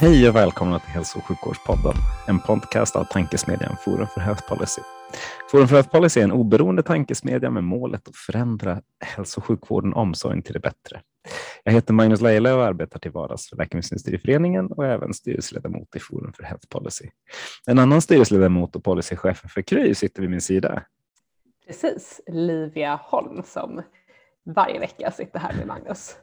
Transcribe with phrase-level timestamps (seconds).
[0.00, 1.92] Hej och välkomna till Hälso och sjukvårdspodden,
[2.28, 4.82] en podcast av tankesmedjan Forum för Health Policy.
[5.50, 9.92] Forum för Health Policy är en oberoende tankesmedja med målet att förändra hälso och sjukvården
[9.92, 11.00] och omsorgen till det bättre.
[11.64, 16.00] Jag heter Magnus Lejelöw och arbetar till vardags för Läkemedelsindustriföreningen och är även styrelseledamot i
[16.00, 17.08] Forum för Health Policy.
[17.66, 20.82] En annan styrelseledamot och policychefen för Kry sitter vid min sida.
[21.66, 23.82] Precis, Livia Holm som
[24.54, 26.16] varje vecka sitter här med Magnus.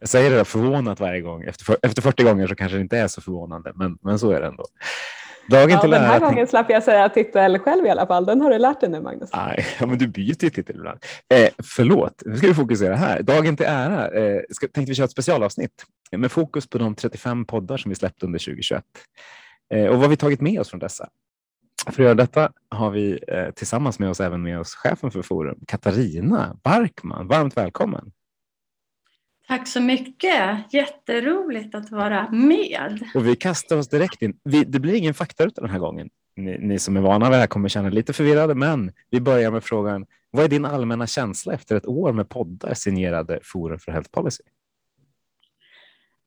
[0.00, 1.42] Jag säger det där förvånat varje gång.
[1.42, 4.40] Efter, efter 40 gånger så kanske det inte är så förvånande, men, men så är
[4.40, 4.64] det ändå.
[5.48, 8.26] Dagen ja, till den här gången slapp jag säga titel själv i alla fall.
[8.26, 9.30] Den har du lärt dig nu, Magnus.
[9.32, 10.98] Nej, ja, men du byter ju titel ibland.
[11.34, 13.22] Eh, förlåt, nu ska vi fokusera här.
[13.22, 15.84] Dagen till ära eh, ska, tänkte vi köra ett specialavsnitt
[16.16, 18.84] med fokus på de 35 poddar som vi släppte under 2021
[19.74, 21.08] eh, och vad vi tagit med oss från dessa.
[21.86, 25.22] För att göra detta har vi eh, tillsammans med oss även med oss chefen för
[25.22, 27.28] Forum, Katarina Barkman.
[27.28, 28.12] Varmt välkommen.
[29.48, 30.72] Tack så mycket.
[30.72, 33.08] Jätteroligt att vara med.
[33.14, 34.38] Och vi kastar oss direkt in.
[34.44, 36.10] Vi, det blir ingen faktaruta den här gången.
[36.36, 39.50] Ni, ni, som är vana vid det här kommer känna lite förvirrade, men vi börjar
[39.50, 40.06] med frågan.
[40.30, 44.42] Vad är din allmänna känsla efter ett år med poddar signerade Forum för Health Policy?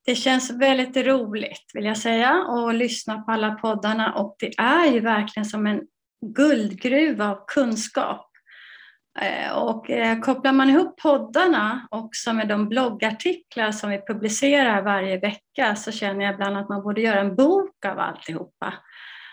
[0.06, 4.92] Det känns väldigt roligt vill jag säga att lyssna på alla poddarna och det är
[4.92, 5.82] ju verkligen som en
[6.26, 8.27] guldgruva av kunskap
[9.22, 15.20] Eh, och eh, kopplar man ihop poddarna också med de bloggartiklar som vi publicerar varje
[15.20, 18.74] vecka så känner jag ibland att man borde göra en bok av alltihopa.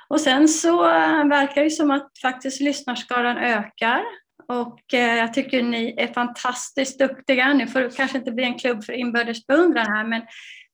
[0.09, 4.03] Och sen så eh, verkar det som att faktiskt lyssnarskaran ökar
[4.48, 7.53] och jag tycker ni är fantastiskt duktiga.
[7.53, 10.22] Nu får det kanske inte bli en klubb för inbördes beundran här men,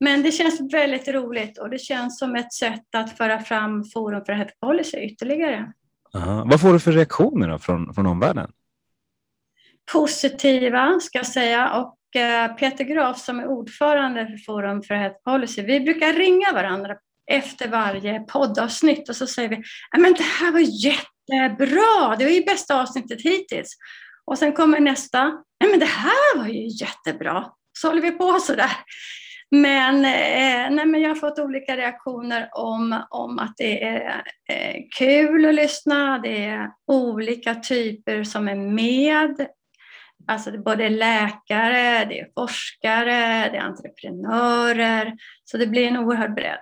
[0.00, 4.24] men det känns väldigt roligt och det känns som ett sätt att föra fram Forum
[4.24, 5.72] för Health Policy ytterligare.
[6.14, 6.44] Aha.
[6.46, 8.50] Vad får du för reaktioner då från, från omvärlden?
[9.92, 11.72] Positiva, ska jag säga.
[11.72, 16.52] Och eh, Peter Graf som är ordförande för Forum för Health Policy, vi brukar ringa
[16.52, 16.96] varandra
[17.30, 19.62] efter varje poddavsnitt och så säger vi
[19.98, 23.76] men det här var jättebra, det var ju bästa avsnittet hittills.
[24.24, 25.24] Och sen kommer nästa,
[25.60, 27.46] nej men det här var ju jättebra.
[27.78, 28.70] Så håller vi på sådär.
[29.50, 34.76] Men, eh, nej, men jag har fått olika reaktioner om, om att det är eh,
[34.98, 36.18] kul att lyssna.
[36.18, 39.46] Det är olika typer som är med.
[40.26, 45.16] Alltså det är både läkare, det är forskare, det är entreprenörer.
[45.44, 46.60] Så det blir en oerhörd bredd.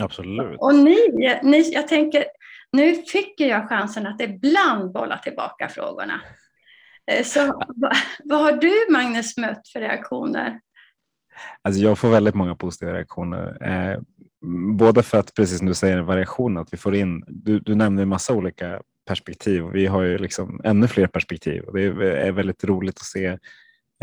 [0.00, 0.58] Absolut.
[0.60, 0.96] Och ni,
[1.42, 2.24] ni, jag tänker,
[2.72, 6.20] nu fick jag chansen att ibland bolla tillbaka frågorna.
[7.10, 7.46] Eh, så
[7.76, 10.60] vad, vad har du Magnus mött för reaktioner?
[11.62, 13.58] Alltså jag får väldigt många positiva reaktioner.
[13.60, 14.00] Eh,
[14.76, 18.02] både för att, precis som du säger, variation, att vi får in, du, du nämnde
[18.02, 19.64] en massa olika perspektiv.
[19.72, 21.82] Vi har ju liksom ännu fler perspektiv och det
[22.26, 23.26] är väldigt roligt att se,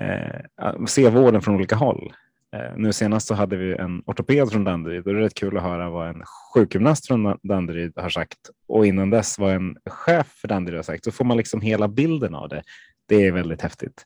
[0.01, 2.13] eh, se vården från olika håll.
[2.55, 5.57] Eh, nu senast så hade vi en ortoped från Danderyd och det är rätt kul
[5.57, 6.23] att höra vad en
[6.53, 11.03] sjukgymnast från Danderyd har sagt och innan dess vad en chef för Danderyd har sagt.
[11.03, 12.63] Så får man liksom hela bilden av det.
[13.07, 14.05] Det är väldigt häftigt.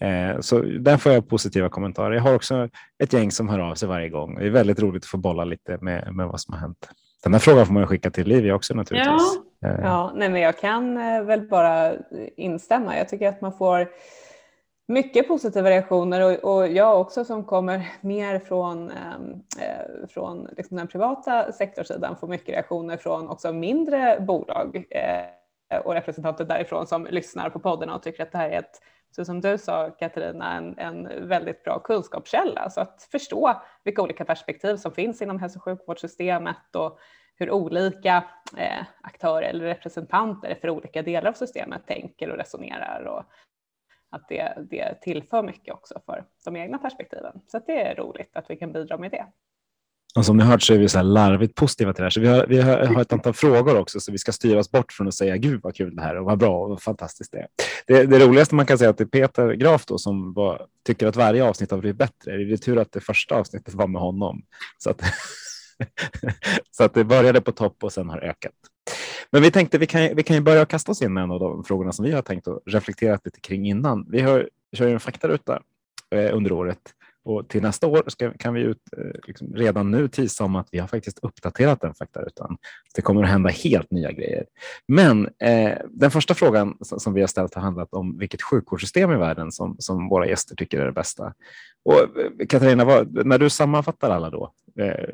[0.00, 2.14] Eh, så där får jag positiva kommentarer.
[2.14, 2.68] Jag har också
[3.02, 4.34] ett gäng som hör av sig varje gång.
[4.34, 6.88] Det är väldigt roligt att få bolla lite med, med vad som har hänt.
[7.22, 9.12] Den här frågan får man skicka till Livia också naturligtvis.
[9.36, 9.51] Ja.
[9.62, 9.80] Eh.
[9.82, 11.98] ja nej, men jag kan eh, väl bara eh,
[12.36, 12.96] instämma.
[12.96, 13.88] Jag tycker att man får
[14.88, 20.76] mycket positiva reaktioner och, och jag också som kommer mer från, ehm, eh, från liksom
[20.76, 27.06] den privata sektorsidan får mycket reaktioner från också mindre bolag eh, och representanter därifrån som
[27.10, 28.80] lyssnar på podden och tycker att det här är ett
[29.12, 32.70] så som du sa Katarina, en, en väldigt bra kunskapskälla.
[32.70, 36.98] Så att förstå vilka olika perspektiv som finns inom hälso och sjukvårdssystemet och
[37.34, 38.24] hur olika
[38.56, 43.24] eh, aktörer eller representanter för olika delar av systemet tänker och resonerar och
[44.10, 47.40] att det, det tillför mycket också för de egna perspektiven.
[47.46, 49.26] Så det är roligt att vi kan bidra med det.
[50.14, 52.10] Och som ni hört så är vi så här larvigt positiva till det här.
[52.10, 55.08] Så vi har, vi har, ett antal frågor också så vi ska styras bort från
[55.08, 57.46] att säga gud vad kul det här och vad bra och fantastiskt det är.
[57.86, 61.44] Det, det roligaste man kan säga till Peter Graf då som var, tycker att varje
[61.44, 62.36] avsnitt har blivit bättre.
[62.36, 64.42] Det är tur att det första avsnittet var med honom.
[64.78, 65.02] Så att,
[66.70, 68.52] så att det började på topp och sen har ökat.
[69.30, 71.40] Men vi tänkte vi kan, vi kan ju börja kasta oss in med en av
[71.40, 74.06] de frågorna som vi har tänkt och reflekterat lite kring innan.
[74.10, 75.62] Vi har, kör ju en faktaruta
[76.14, 76.78] eh, under året
[77.24, 80.68] och till nästa år ska, kan vi ut, eh, liksom redan nu tisa om att
[80.72, 82.56] vi har faktiskt uppdaterat den faktarutan.
[82.94, 84.44] Det kommer att hända helt nya grejer.
[84.88, 89.16] Men eh, den första frågan som vi har ställt har handlat om vilket sjukvårdssystem i
[89.16, 91.34] världen som, som våra gäster tycker är det bästa.
[91.84, 95.08] Och eh, Katarina, vad, när du sammanfattar alla då, eh,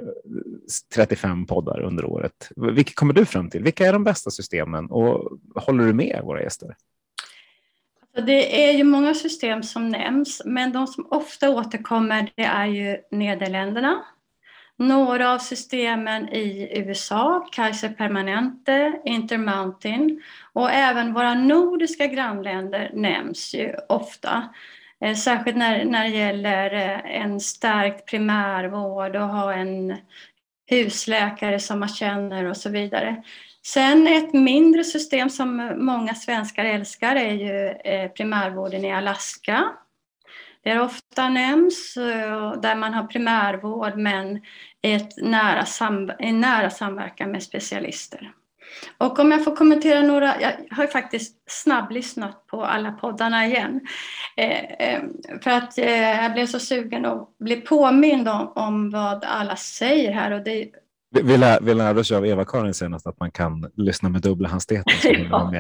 [0.95, 3.63] 35 poddar under året, vilka kommer du fram till?
[3.63, 6.75] Vilka är de bästa systemen och håller du med våra gäster?
[8.15, 12.67] Alltså, det är ju många system som nämns, men de som ofta återkommer det är
[12.67, 14.05] ju Nederländerna.
[14.77, 20.23] Några av systemen i USA, Kaiser Permanente, Intermountain
[20.53, 24.49] och även våra nordiska grannländer nämns ju ofta.
[25.01, 29.97] Eh, särskilt när, när det gäller eh, en stärkt primärvård och ha en
[30.67, 33.23] husläkare som man känner och så vidare.
[33.67, 39.73] Sen ett mindre system som många svenskar älskar är ju eh, primärvården i Alaska.
[40.63, 44.43] Det är ofta nämns, eh, där man har primärvård men
[44.83, 45.65] ett nära
[46.19, 48.33] en nära samverkan med specialister.
[48.99, 53.81] Och om jag får kommentera några, jag har faktiskt snabblyssnat på alla poddarna igen.
[54.37, 55.01] Eh,
[55.43, 60.31] för att jag blev så sugen att bli påmind om, om vad alla säger här.
[60.31, 60.69] Och det
[61.11, 65.29] vi, lär, vi lärde oss av Eva-Karin senast att man kan lyssna med dubbla hastigheter.
[65.31, 65.51] ja.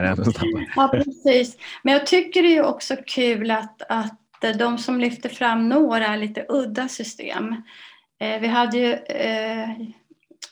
[0.76, 1.56] Ja, precis.
[1.82, 4.18] Men jag tycker det är också kul att, att
[4.58, 7.62] de som lyfter fram några lite udda system.
[8.20, 9.68] Eh, vi hade ju eh,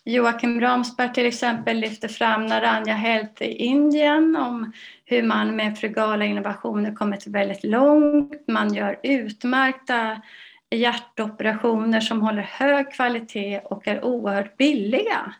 [0.05, 4.73] Joakim Ramsberg till exempel lyfte fram Naranja Health i Indien om
[5.05, 8.49] hur man med frugala innovationer kommit väldigt långt.
[8.49, 10.23] Man gör utmärkta
[10.71, 15.35] hjärtoperationer som håller hög kvalitet och är oerhört billiga.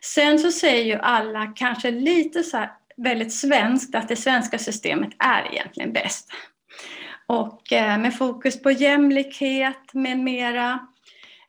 [0.00, 5.10] Sen så säger ju alla, kanske lite så här väldigt svenskt, att det svenska systemet
[5.18, 6.30] är egentligen bäst.
[7.26, 10.78] Och eh, med fokus på jämlikhet med mera.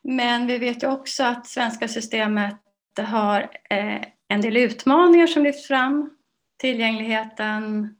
[0.02, 2.56] Men vi vet ju också att svenska systemet
[2.98, 3.40] har
[3.70, 6.10] eh, en del utmaningar som lyfts fram.
[6.58, 7.94] Tillgängligheten,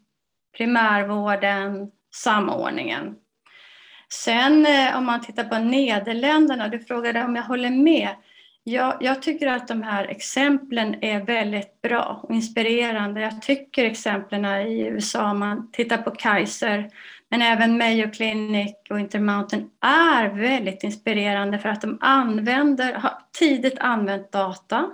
[0.56, 3.16] primärvården, samordningen.
[4.22, 8.08] Sen eh, om man tittar på Nederländerna, du frågade om jag håller med.
[8.64, 13.20] Jag, jag, tycker att de här exemplen är väldigt bra och inspirerande.
[13.20, 16.90] Jag tycker exemplen i USA, om man tittar på Kaiser,
[17.30, 23.78] men även Mayo Clinic och Intermountain är väldigt inspirerande för att de använder, har tidigt
[23.78, 24.90] använt data.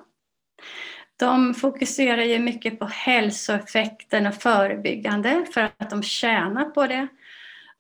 [1.17, 7.09] De fokuserar ju mycket på hälsoeffekten och förebyggande för att de tjänar på det.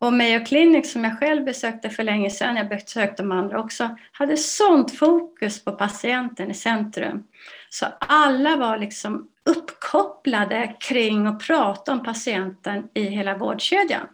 [0.00, 3.96] Och Mayo Clinic som jag själv besökte för länge sedan, jag besökte de andra också,
[4.12, 7.24] hade sånt fokus på patienten i centrum.
[7.70, 14.06] Så alla var liksom uppkopplade kring att prata om patienten i hela vårdkedjan.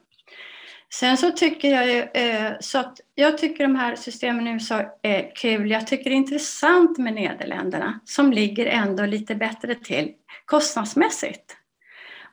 [0.95, 4.99] Sen så tycker jag ju, eh, så att jag tycker de här systemen i USA
[5.03, 5.71] är kul.
[5.71, 10.13] Jag tycker det är intressant med Nederländerna som ligger ändå lite bättre till
[10.45, 11.57] kostnadsmässigt.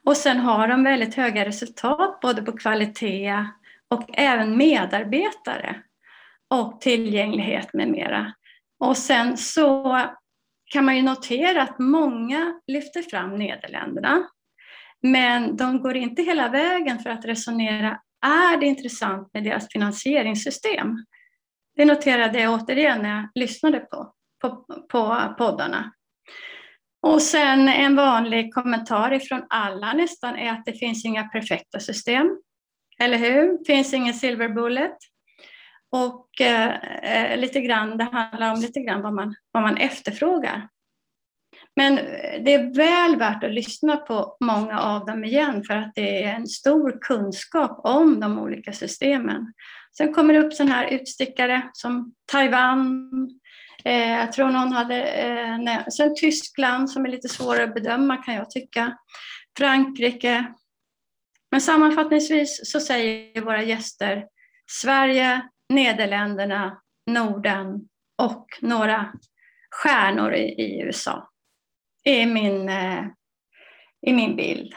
[0.05, 3.45] Och sen har de väldigt höga resultat både på kvalitet
[3.89, 5.75] och även medarbetare
[6.49, 8.33] och tillgänglighet med mera.
[8.79, 9.99] Och sen så
[10.65, 14.27] kan man ju notera att många lyfter fram Nederländerna.
[15.01, 21.05] Men de går inte hela vägen för att resonera, är det intressant med deras finansieringssystem?
[21.75, 25.91] Det noterade jag återigen när jag lyssnade på, på, på poddarna.
[27.03, 32.37] Och sen en vanlig kommentar ifrån alla nästan är att det finns inga perfekta system.
[32.99, 33.57] Eller hur?
[33.57, 34.97] Det finns ingen silver bullet.
[35.91, 40.67] Och eh, eh, lite grann, det handlar om lite grann vad man, vad man efterfrågar.
[41.75, 45.91] Men eh, det är väl värt att lyssna på många av dem igen för att
[45.95, 49.53] det är en stor kunskap om de olika systemen.
[49.97, 53.09] Sen kommer det upp sådana här utstickare som Taiwan,
[53.85, 55.85] Eh, jag tror någon hade eh, nej.
[55.91, 58.97] Sen Tyskland som är lite svårare att bedöma kan jag tycka.
[59.57, 60.53] Frankrike.
[61.51, 64.25] Men sammanfattningsvis så säger våra gäster
[64.71, 69.13] Sverige, Nederländerna, Norden och några
[69.71, 71.29] stjärnor i, i USA.
[72.03, 73.05] är min, eh,
[74.01, 74.73] i min bild.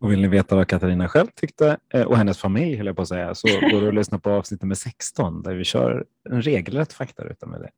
[0.00, 3.02] Och vill ni veta vad Katarina själv tyckte eh, och hennes familj, höll jag på
[3.02, 6.42] att säga, så går det att lyssna på avsnitt nummer 16 där vi kör en
[6.42, 7.70] regelrätt faktaruta med det.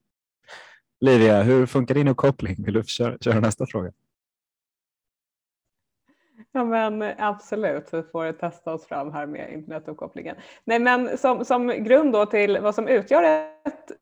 [1.01, 2.57] Livia, hur funkar din uppkoppling?
[2.59, 3.93] Vill du köra, köra nästa fråga?
[6.53, 10.37] Ja men absolut, vi får testa oss fram här med internetuppkopplingen.
[10.65, 13.93] Nej men som, som grund då till vad som utgör ett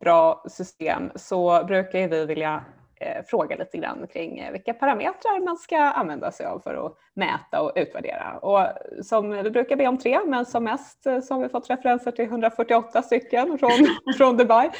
[0.00, 2.64] bra system så brukar vi vilja
[3.00, 6.96] eh, fråga lite grann kring eh, vilka parametrar man ska använda sig av för att
[7.14, 8.38] mäta och utvärdera.
[8.38, 8.68] Och
[9.04, 12.24] som vi brukar be om tre, men som mest så har vi fått referenser till
[12.24, 13.70] 148 stycken från,
[14.18, 14.70] från Dubai.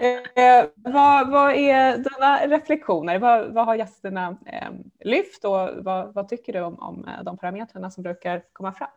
[0.00, 3.18] Eh, eh, vad, vad, är dina reflektioner?
[3.18, 4.70] Vad, vad har gästerna eh,
[5.04, 8.90] lyft och vad, vad, tycker du om, om eh, de parametrarna som brukar komma fram?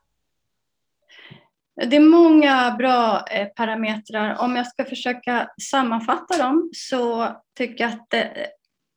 [1.76, 4.38] Det är många bra eh, parametrar.
[4.42, 8.22] Om jag ska försöka sammanfatta dem så tycker jag att eh,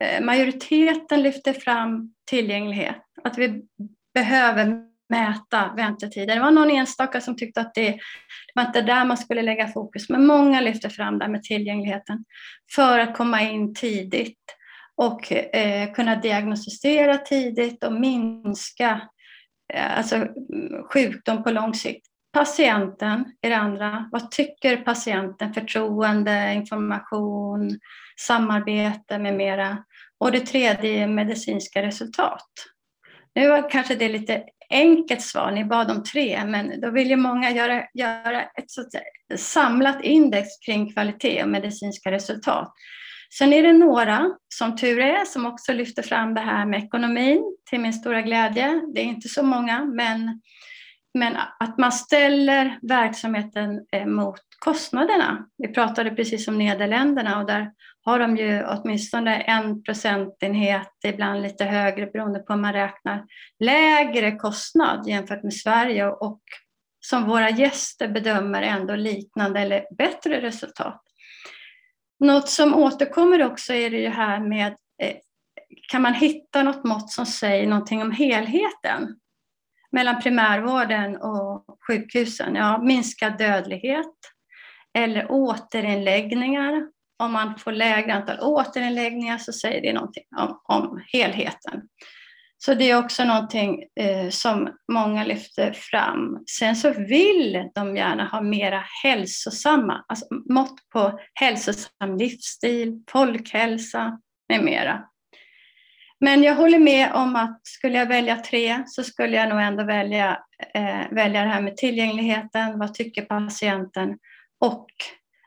[0.08, 3.02] eh majoriteten lyfter fram tillgänglighet.
[3.24, 3.62] Att vi
[4.14, 6.34] behöver mäta väntetider.
[6.34, 7.98] Det var någon enstaka som tyckte att det, det
[8.54, 12.24] var inte där man skulle lägga fokus, men många lyfter fram det här med tillgängligheten
[12.74, 14.38] för att komma in tidigt
[14.96, 19.00] och eh, kunna diagnostisera tidigt och minska
[19.74, 20.26] eh, alltså,
[20.92, 22.06] sjukdom på lång sikt.
[22.32, 24.08] Patienten är det andra.
[24.12, 25.54] Vad tycker patienten?
[25.54, 27.78] Förtroende, information,
[28.20, 29.84] samarbete med mera.
[30.18, 32.50] Och det tredje är medicinska resultat.
[33.34, 37.16] Nu var kanske det lite enkelt svar, ni bad om tre, men då vill ju
[37.16, 38.88] många göra, göra ett sånt
[39.36, 42.72] samlat index kring kvalitet och medicinska resultat.
[43.38, 47.56] Sen är det några, som tur är, som också lyfter fram det här med ekonomin
[47.70, 48.82] till min stora glädje.
[48.94, 50.40] Det är inte så många, men
[51.14, 55.46] men att man ställer verksamheten eh, mot kostnaderna.
[55.58, 57.70] Vi pratade precis om Nederländerna och där
[58.04, 63.24] har de ju åtminstone en procentenhet, ibland lite högre beroende på hur man räknar,
[63.58, 66.40] lägre kostnad jämfört med Sverige och
[67.00, 71.02] som våra gäster bedömer ändå liknande eller bättre resultat.
[72.20, 75.16] Något som återkommer också är det ju här med eh,
[75.88, 79.16] kan man hitta något mått som säger någonting om helheten?
[79.92, 82.54] mellan primärvården och sjukhusen?
[82.54, 84.16] Ja, minskad dödlighet
[84.94, 86.88] eller återinläggningar.
[87.22, 91.82] Om man får lägre antal återinläggningar så säger det någonting om, om helheten.
[92.64, 96.44] Så det är också någonting eh, som många lyfter fram.
[96.58, 104.64] Sen så vill de gärna ha mera hälsosamma, alltså mått på hälsosam livsstil, folkhälsa med
[104.64, 105.04] mera.
[106.20, 109.84] Men jag håller med om att skulle jag välja tre så skulle jag nog ändå
[109.84, 110.38] välja,
[110.74, 114.18] eh, välja det här med tillgängligheten, vad tycker patienten
[114.60, 114.86] och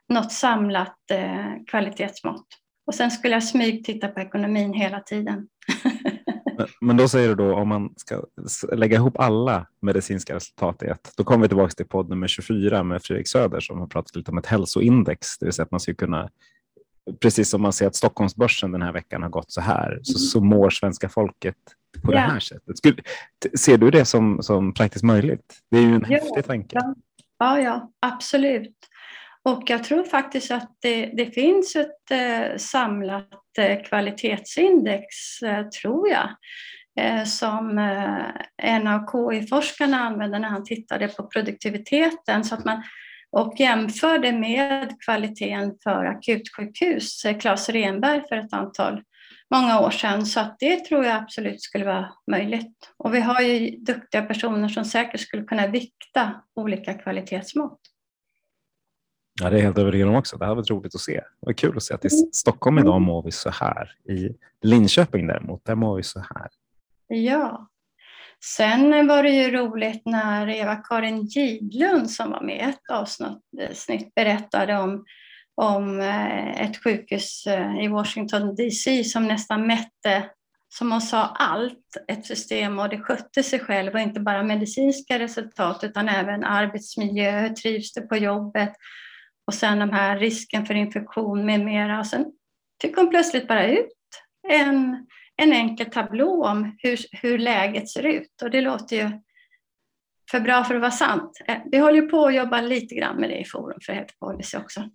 [0.10, 2.46] något samlat eh, kvalitetsmått.
[2.88, 5.48] Och sen skulle jag smyg titta på ekonomin hela tiden.
[6.58, 8.24] men, men då säger du då om man ska
[8.72, 12.84] lägga ihop alla medicinska resultat i ett, då kommer vi tillbaka till podd nummer 24
[12.84, 15.80] med Fredrik Söder som har pratat lite om ett hälsoindex, det vill säga att man
[15.80, 16.30] ska kunna
[17.22, 20.42] precis som man ser att Stockholmsbörsen den här veckan har gått så här, så, så
[20.42, 21.56] mår svenska folket
[22.04, 22.16] på ja.
[22.16, 22.78] det här sättet.
[22.78, 22.96] Skulle,
[23.58, 25.60] ser du det som, som praktiskt möjligt?
[25.72, 26.78] Det är ju en ja, häftig tanke.
[27.38, 28.76] Ja, ja, absolut.
[29.50, 35.06] Och jag tror faktiskt att det, det finns ett eh, samlat eh, kvalitetsindex,
[35.46, 36.30] eh, tror jag,
[37.00, 38.26] eh, som eh,
[38.58, 42.44] en av KI-forskarna använde när han tittade på produktiviteten.
[42.44, 42.84] Så att man
[43.32, 49.02] och jämförde med kvaliteten för akutsjukhus, eh, Claes Renberg för ett antal,
[49.52, 50.26] många år sedan.
[50.26, 52.92] Så att det tror jag absolut skulle vara möjligt.
[52.98, 57.80] Och vi har ju duktiga personer som säkert skulle kunna vikta olika kvalitetsmått.
[59.42, 60.38] Ja, det är helt övertygad om också.
[60.38, 61.14] Det här var roligt att se.
[61.14, 62.30] Det var kul att se att i mm.
[62.32, 63.92] Stockholm idag mår vi så här.
[64.10, 64.30] I
[64.62, 66.50] Linköping däremot, där mår vi så här.
[67.08, 67.70] Ja,
[68.44, 74.78] Sen var det ju roligt när Eva-Karin Gidlund som var med i ett avsnitt berättade
[74.78, 75.06] om,
[75.56, 80.30] om eh, ett sjukhus eh, i Washington DC som nästan mätte,
[80.70, 85.20] som hon sa, allt ett system och det skötte sig själv och inte bara medicinska
[85.20, 88.74] resultat utan även arbetsmiljö, hur trivs du på jobbet
[89.48, 92.00] och sen de här risken för infektion med mera.
[92.00, 92.26] Och sen
[92.82, 93.94] fick hon plötsligt bara ut
[94.48, 95.06] en
[95.38, 98.42] en enkel tablå om hur, hur läget ser ut.
[98.42, 99.12] Och det låter ju
[100.32, 101.42] för bra för att vara sant.
[101.48, 104.58] Eh, vi håller på att jobba lite grann med det i Forum för Health Policy
[104.58, 104.90] också.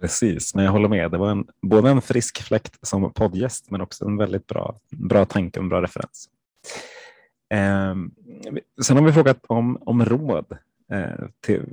[0.00, 1.10] Precis, men jag håller med.
[1.10, 5.24] Det var en, både en frisk fläkt som poddgäst men också en väldigt bra, bra
[5.24, 6.28] tanke och en bra referens.
[7.50, 7.94] Eh,
[8.82, 10.58] sen har vi frågat om, om råd
[10.92, 11.64] Eh, till,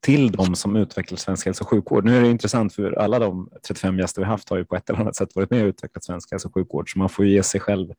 [0.00, 2.04] till de som utvecklar svensk hälso och sjukvård.
[2.04, 4.90] Nu är det intressant för alla de 35 gäster vi haft har ju på ett
[4.90, 7.42] eller annat sätt varit med och utvecklat svensk hälso och sjukvård så man får ge
[7.42, 7.92] sig själv,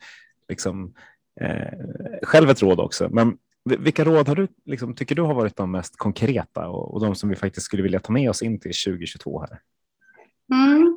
[0.49, 0.93] liksom,
[1.41, 1.79] eh,
[2.23, 3.09] själv ett råd också.
[3.11, 7.01] Men vilka råd har du, liksom, tycker du har varit de mest konkreta och, och
[7.01, 9.59] de som vi faktiskt skulle vilja ta med oss in till 2022 här?
[10.53, 10.96] Mm.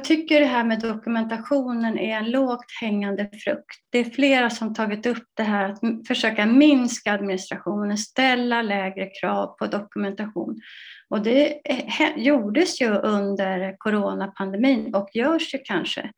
[0.00, 3.76] Jag tycker det här med dokumentationen är en lågt hängande frukt.
[3.90, 9.46] Det är flera som tagit upp det här att försöka minska administrationen, ställa lägre krav
[9.46, 10.60] på dokumentation.
[11.08, 16.10] Och det eh, gjordes ju under coronapandemin och görs ju kanske.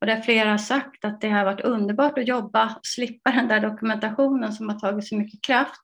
[0.00, 3.48] Och där flera har sagt att det har varit underbart att jobba och slippa den
[3.48, 5.80] där dokumentationen som har tagit så mycket kraft.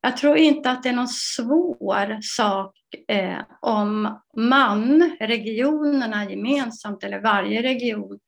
[0.00, 2.74] Jag tror inte att det är någon svår sak
[3.08, 8.18] eh, om man, regionerna gemensamt eller varje region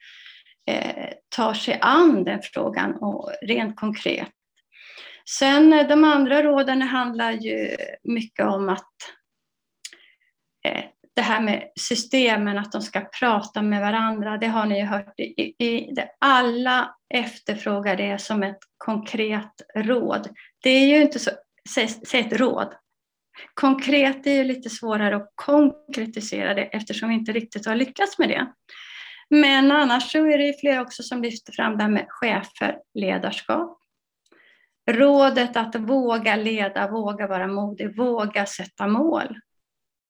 [0.67, 4.29] eh, tar sig an den frågan och rent konkret.
[5.39, 8.95] Sen eh, de andra råden handlar ju mycket om att
[10.65, 10.85] eh,
[11.15, 15.21] det här med systemen, att de ska prata med varandra, det har ni ju hört.
[15.21, 20.29] I, i, det, alla efterfrågar det som ett konkret råd.
[20.63, 21.31] Det är ju inte så,
[21.69, 22.75] säg, ett råd.
[23.55, 28.29] Konkret är ju lite svårare att konkretisera det eftersom vi inte riktigt har lyckats med
[28.29, 28.53] det.
[29.31, 33.79] Men annars så är det fler också som lyfter fram det här med chefer, ledarskap.
[34.91, 39.39] Rådet att våga leda, våga vara modig, våga sätta mål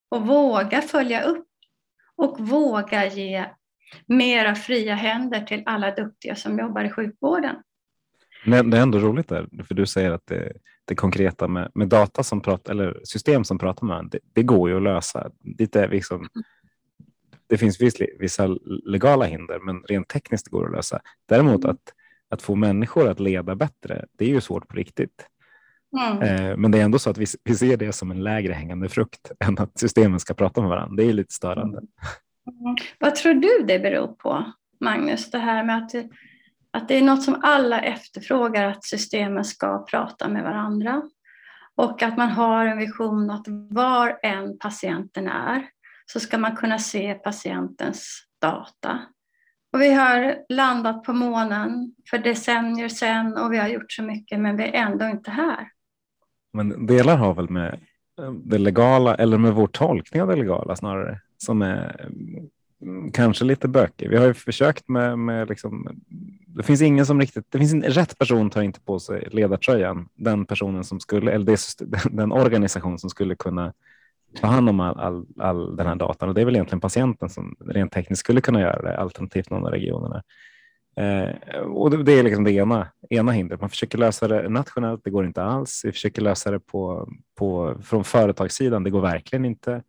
[0.08, 1.48] och våga följa upp
[2.16, 3.46] och våga ge
[4.06, 7.56] mera fria händer till alla duktiga som jobbar i sjukvården.
[8.44, 10.52] Men det är ändå roligt där, för du säger att det,
[10.90, 14.42] det konkreta med, med data som pratar, eller system som pratar med varandra, det, det,
[14.42, 15.30] går ju att lösa.
[15.38, 16.28] Det, är liksom,
[17.46, 17.80] det finns
[18.18, 18.46] vissa
[18.84, 21.00] legala hinder, men rent tekniskt går det att lösa.
[21.28, 21.80] Däremot att,
[22.28, 25.26] att få människor att leda bättre, det är ju svårt på riktigt.
[25.98, 26.22] Mm.
[26.22, 28.88] Eh, men det är ändå så att vi, vi ser det som en lägre hängande
[28.88, 30.96] frukt än att systemen ska prata med varandra.
[30.96, 31.78] Det är lite störande.
[31.78, 31.88] Mm.
[32.98, 35.30] Vad tror du det beror på, Magnus?
[35.30, 35.92] Det här med att,
[36.72, 41.02] att det är något som alla efterfrågar, att systemen ska prata med varandra.
[41.74, 45.66] Och att man har en vision att var en patienten är
[46.06, 49.00] så ska man kunna se patientens data.
[49.72, 54.40] Och vi har landat på månen för decennier sedan och vi har gjort så mycket
[54.40, 55.68] men vi är ändå inte här.
[56.52, 57.80] Men delar har väl med
[58.20, 62.06] eh, det legala eller med vår tolkning av det legala snarare som är
[62.82, 64.10] mm, kanske lite bökig.
[64.10, 66.00] Vi har ju försökt med, med liksom,
[66.56, 70.08] det finns ingen som riktigt, det finns en, rätt person tar inte på sig ledartröjan.
[70.14, 71.58] Den personen som skulle, eller det,
[72.10, 73.72] den organisation som skulle kunna
[74.40, 77.30] ta hand om all, all, all den här datan och det är väl egentligen patienten
[77.30, 80.22] som rent tekniskt skulle kunna göra det alternativt någon av regionerna.
[80.96, 83.60] Eh, och det, det, är liksom det ena, ena hindret.
[83.60, 85.82] Man försöker lösa det nationellt, det går inte alls.
[85.84, 89.82] Vi försöker lösa det på, på, från företagssidan, det går verkligen inte.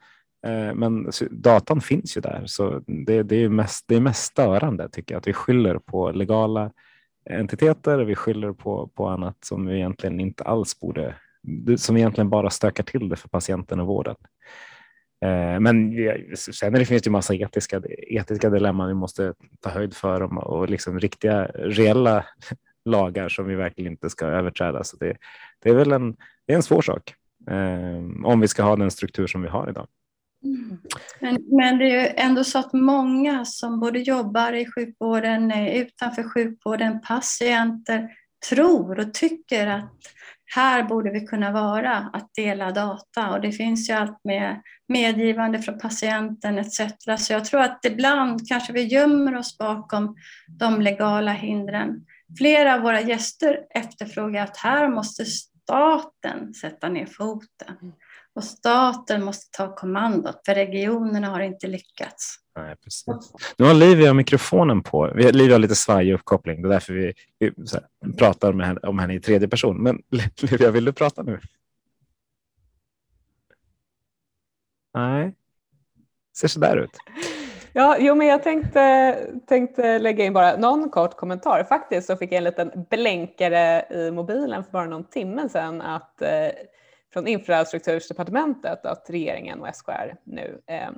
[0.48, 4.90] Eh, men datan finns ju där, så det, det, är mest, det är mest störande
[4.90, 6.72] tycker jag, att vi skyller på legala
[7.30, 11.16] entiteter, vi skyller på, på annat som vi egentligen inte alls borde,
[11.78, 14.16] som egentligen bara stökar till det för patienten och vården.
[15.26, 15.96] Eh, men
[16.36, 21.00] sen det finns det massa etiska, etiska dilemman vi måste ta höjd för och liksom
[21.00, 22.26] riktiga reella
[22.86, 24.84] lagar som vi verkligen inte ska överträda.
[24.84, 25.18] Så det,
[25.64, 26.16] det är väl en,
[26.48, 27.14] det är en svår sak
[27.50, 29.88] eh, om vi ska ha den struktur som vi har idag.
[30.44, 30.78] Mm.
[31.20, 35.76] Men, men det är ju ändå så att många som både jobbar i sjukvården, eh,
[35.76, 38.10] utanför sjukvården, patienter
[38.50, 39.92] tror och tycker att
[40.56, 45.60] här borde vi kunna vara att dela data och det finns ju allt med medgivande
[45.60, 46.82] från patienten etc.
[47.18, 50.16] Så jag tror att ibland kanske vi gömmer oss bakom
[50.48, 52.06] de legala hindren.
[52.38, 57.94] Flera av våra gäster efterfrågar att här måste staten sätta ner foten
[58.36, 62.36] och staten måste ta kommandot för regionerna har inte lyckats.
[62.56, 63.06] Nej, precis.
[63.58, 65.08] Nu har Livia mikrofonen på.
[65.08, 66.62] Livia har lite svajig uppkoppling.
[66.62, 69.84] Det är därför vi, vi här, pratar med henne, om henne i tredje person.
[69.84, 70.02] Men
[70.42, 71.40] Livia, vill du prata nu?
[74.94, 75.36] Nej,
[76.38, 76.98] ser så där ut.
[77.74, 79.16] Ja, jo, men jag tänkte,
[79.48, 81.64] tänkte lägga in bara någon kort kommentar.
[81.64, 86.22] Faktiskt så fick jag en liten blänkare i mobilen för bara någon timme sedan att
[86.22, 86.50] eh,
[87.14, 90.92] från infrastrukturdepartementet att regeringen och SKR nu eh,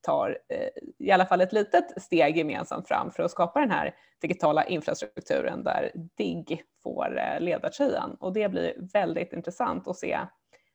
[0.00, 3.94] tar eh, i alla fall ett litet steg gemensamt fram för att skapa den här
[4.20, 8.16] digitala infrastrukturen där DIGG får eh, ledartröjan.
[8.20, 10.18] Och det blir väldigt intressant att se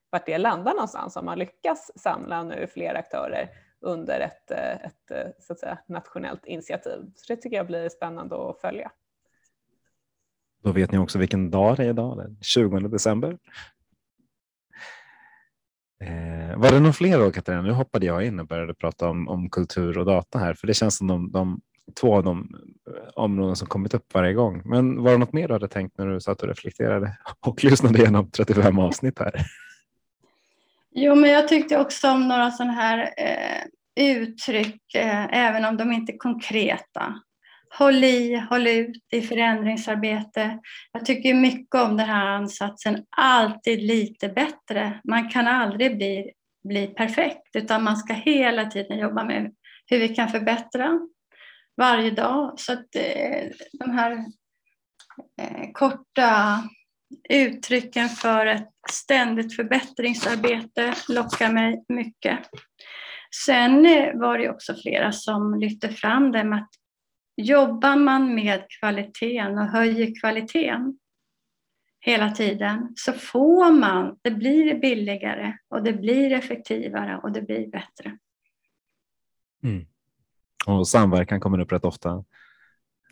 [0.10, 3.50] vart det landar någonstans om man lyckas samla nu fler aktörer
[3.82, 7.00] under ett, eh, ett eh, så att säga, nationellt initiativ.
[7.16, 8.92] Så det tycker jag blir spännande att följa.
[10.64, 13.38] Då vet ni också vilken dag det är idag, den 20 december.
[16.02, 17.62] Eh, var det någon fler då Katarina?
[17.62, 20.74] Nu hoppade jag in och började prata om, om kultur och data här, för det
[20.74, 21.62] känns som de, de
[22.00, 22.56] två av de
[22.88, 24.62] eh, områden som kommit upp varje gång.
[24.66, 28.00] Men var det något mer du hade tänkt när du satt och reflekterade och lyssnade
[28.00, 29.34] igenom 35 avsnitt här?
[30.92, 33.64] Jo, men jag tyckte också om några sådana här eh,
[34.06, 37.22] uttryck, eh, även om de inte är konkreta.
[37.78, 40.60] Håll i, håll ut i förändringsarbete.
[40.92, 45.02] Jag tycker mycket om den här ansatsen, alltid lite bättre.
[45.04, 46.32] Man kan aldrig bli,
[46.64, 49.52] bli perfekt, utan man ska hela tiden jobba med
[49.86, 51.00] hur vi kan förbättra
[51.78, 52.60] varje dag.
[52.60, 54.12] Så att eh, de här
[55.42, 56.64] eh, korta
[57.30, 62.40] uttrycken för ett ständigt förbättringsarbete lockar mig mycket.
[63.46, 66.70] Sen eh, var det också flera som lyfte fram det med att
[67.42, 70.98] jobbar man med kvaliteten och höjer kvaliteten
[72.00, 77.68] hela tiden så får man, det blir billigare och det blir effektivare och det blir
[77.68, 78.18] bättre.
[79.64, 79.86] Mm.
[80.66, 82.24] Och samverkan kommer upp rätt ofta.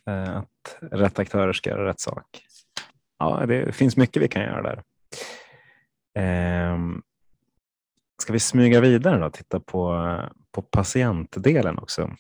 [0.06, 2.44] Eh, att rätt aktörer ska göra rätt sak.
[3.20, 4.84] Ja, det finns mycket vi kan göra där.
[6.16, 7.02] Ehm,
[8.22, 10.16] ska vi smyga vidare och titta på,
[10.52, 12.12] på patientdelen också?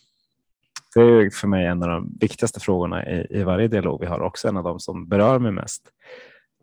[0.99, 4.19] Det är för mig en av de viktigaste frågorna i, i varje dialog vi har,
[4.19, 5.83] också en av de som berör mig mest.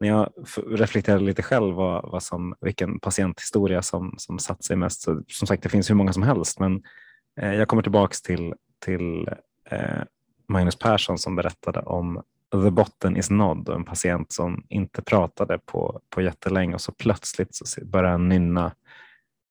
[0.01, 0.33] När jag
[0.67, 5.47] reflekterar lite själv vad, vad som, vilken patienthistoria som, som satt sig mest, så, som
[5.47, 6.83] sagt det finns hur många som helst, men
[7.41, 9.29] eh, jag kommer tillbaks till, till
[9.71, 10.03] eh,
[10.49, 12.23] Magnus Persson som berättade om
[12.53, 16.93] the botten is nod och en patient som inte pratade på, på jättelänge och så
[16.93, 18.73] plötsligt så började han nynna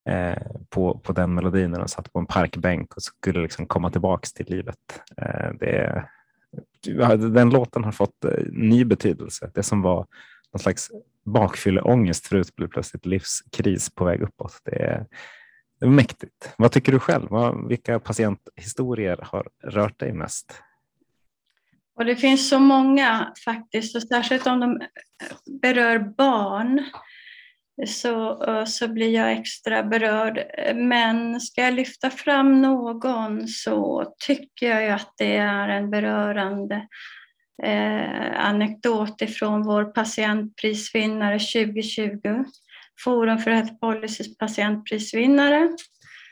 [0.09, 0.37] eh,
[0.69, 4.33] på, på den melodin när de satt på en parkbänk och skulle liksom komma tillbaks
[4.33, 5.03] till livet.
[5.17, 6.07] Eh, det,
[7.17, 9.51] den låten har fått eh, ny betydelse.
[9.53, 10.07] Det som var
[10.53, 10.91] någon slags
[11.25, 14.59] bakfylleångest förut blev plötsligt livskris på väg uppåt.
[14.63, 15.05] Det är,
[15.79, 16.53] det är mäktigt.
[16.57, 17.29] Vad tycker du själv?
[17.67, 20.61] Vilka patienthistorier har rört dig mest?
[21.95, 24.81] Och det finns så många faktiskt, och särskilt om de
[25.61, 26.83] berör barn
[27.87, 30.43] så, så blir jag extra berörd.
[30.75, 36.87] Men ska jag lyfta fram någon så tycker jag ju att det är en berörande
[37.63, 42.43] eh, anekdot ifrån vår patientprisvinnare 2020.
[43.03, 45.69] Forum för Health Policys patientprisvinnare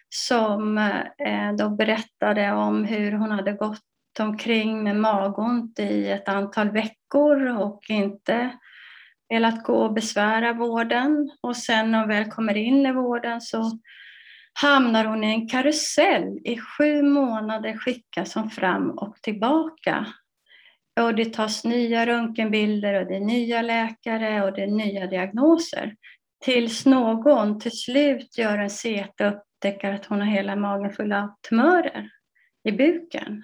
[0.09, 3.79] som eh, då berättade om hur hon hade gått
[4.19, 8.49] omkring med magont i ett antal veckor och inte
[9.33, 11.31] velat gå och besvära vården.
[11.41, 13.79] Och sen när hon väl kommer in i vården så
[14.61, 16.39] hamnar hon i en karusell.
[16.43, 20.07] I sju månader skickas hon fram och tillbaka.
[21.01, 25.95] Och det tas nya röntgenbilder och det är nya läkare och det är nya diagnoser.
[26.45, 31.13] Tills någon till slut gör en CT och upptäcker att hon har hela magen full
[31.13, 32.09] av tumörer
[32.63, 33.43] i buken.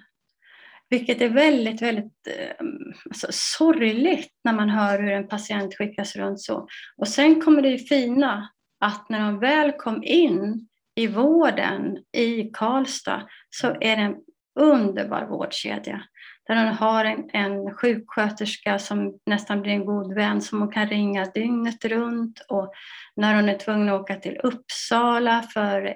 [0.90, 2.66] Vilket är väldigt, väldigt eh,
[3.04, 6.68] alltså, sorgligt när man hör hur en patient skickas runt så.
[6.96, 8.50] Och sen kommer det fina
[8.80, 14.16] att när de väl kom in i vården i Karlstad så är det en
[14.60, 16.02] underbar vårdkedja.
[16.46, 20.88] Där hon har en, en sjuksköterska som nästan blir en god vän som hon kan
[20.88, 22.40] ringa dygnet runt.
[22.48, 22.72] Och
[23.16, 25.94] när hon är tvungen att åka till Uppsala för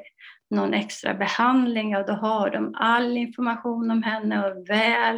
[0.51, 5.17] någon extra behandling, och då har de all information om henne och väl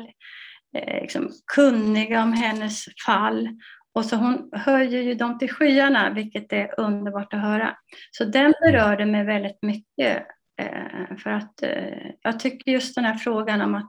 [0.76, 3.48] eh, liksom, kunniga om hennes fall.
[3.94, 7.76] Och så hon höjer ju dem till skyarna, vilket är underbart att höra.
[8.10, 10.26] Så den berörde mig väldigt mycket.
[10.62, 13.88] Eh, för att eh, jag tycker just den här frågan om att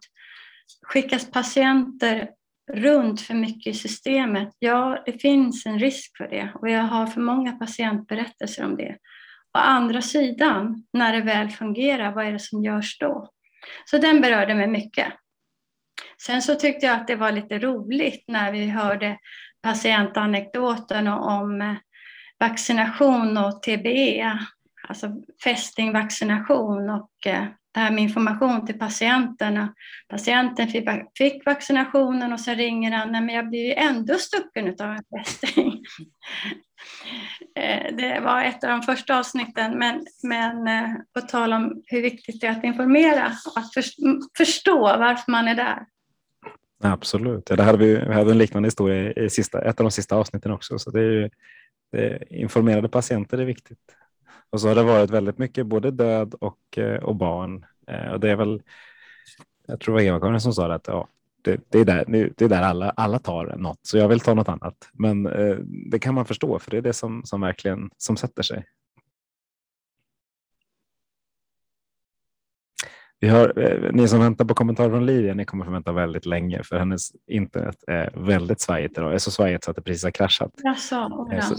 [0.82, 2.30] skickas patienter
[2.72, 6.52] runt för mycket i systemet, ja, det finns en risk för det.
[6.56, 8.98] Och jag har för många patientberättelser om det.
[9.58, 13.30] Å andra sidan, när det väl fungerar, vad är det som görs då?
[13.86, 15.14] Så den berörde mig mycket.
[16.22, 19.18] Sen så tyckte jag att det var lite roligt när vi hörde
[19.62, 21.76] patientanekdoten om eh,
[22.40, 24.40] vaccination och TBE,
[24.88, 25.12] alltså
[25.44, 29.74] fästingvaccination och eh, det här med information till patienterna.
[30.10, 30.68] Patienten
[31.18, 35.04] fick vaccinationen och så ringer han, nej men jag blir ju ändå stucken av en
[35.18, 35.84] fästing.
[37.56, 42.02] Eh, det var ett av de första avsnitten, men, men eh, på tal om hur
[42.02, 43.74] viktigt det är att informera och att
[44.38, 45.86] förstå varför man är där.
[46.84, 49.92] Absolut, ja, det hade vi, vi hade en liknande historia i sista, ett av de
[49.92, 50.80] sista avsnitten också.
[50.80, 51.30] Så det är ju,
[51.92, 53.80] det, informerade patienter är viktigt.
[54.50, 57.66] Och så har det varit väldigt mycket både död och, eh, och barn.
[58.14, 58.62] Och det är väl,
[59.68, 61.08] jag tror det var Eva-Karin som sa det, att ja,
[61.42, 62.06] det, det, är där,
[62.38, 64.90] det är där alla, alla tar något, så jag vill ta något annat.
[64.94, 65.56] Men eh,
[65.92, 68.66] det kan man förstå, för det är det som, som verkligen som sätter sig.
[73.20, 76.26] Vi har, eh, ni som väntar på kommentarer från Livia, ni kommer få vänta väldigt
[76.26, 79.12] länge för hennes internet är väldigt svajigt idag.
[79.12, 80.52] Det är så svajigt så att det precis har kraschat.
[80.64, 81.56] Jaså, eh, så,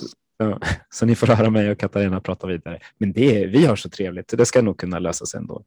[0.91, 2.79] så ni får höra mig och Katarina prata vidare.
[2.99, 5.65] Men det, vi har så trevligt, så det ska nog kunna lösa sig ändå.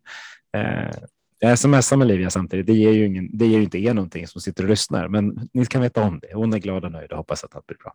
[0.58, 0.92] Eh,
[1.40, 2.66] jag smsar med Livia samtidigt.
[2.66, 5.50] Det ger ju, ingen, det ger ju inte er någonting som sitter och lyssnar, men
[5.54, 6.34] ni kan veta om det.
[6.34, 7.94] Hon är glad och nöjd och hoppas att allt blir bra.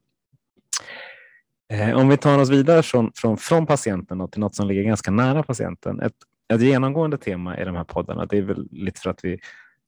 [1.73, 4.83] Eh, om vi tar oss vidare från, från, från patienten och till något som ligger
[4.83, 6.01] ganska nära patienten.
[6.01, 6.13] Ett,
[6.55, 9.39] ett genomgående tema i de här poddarna, det är väl lite för att vi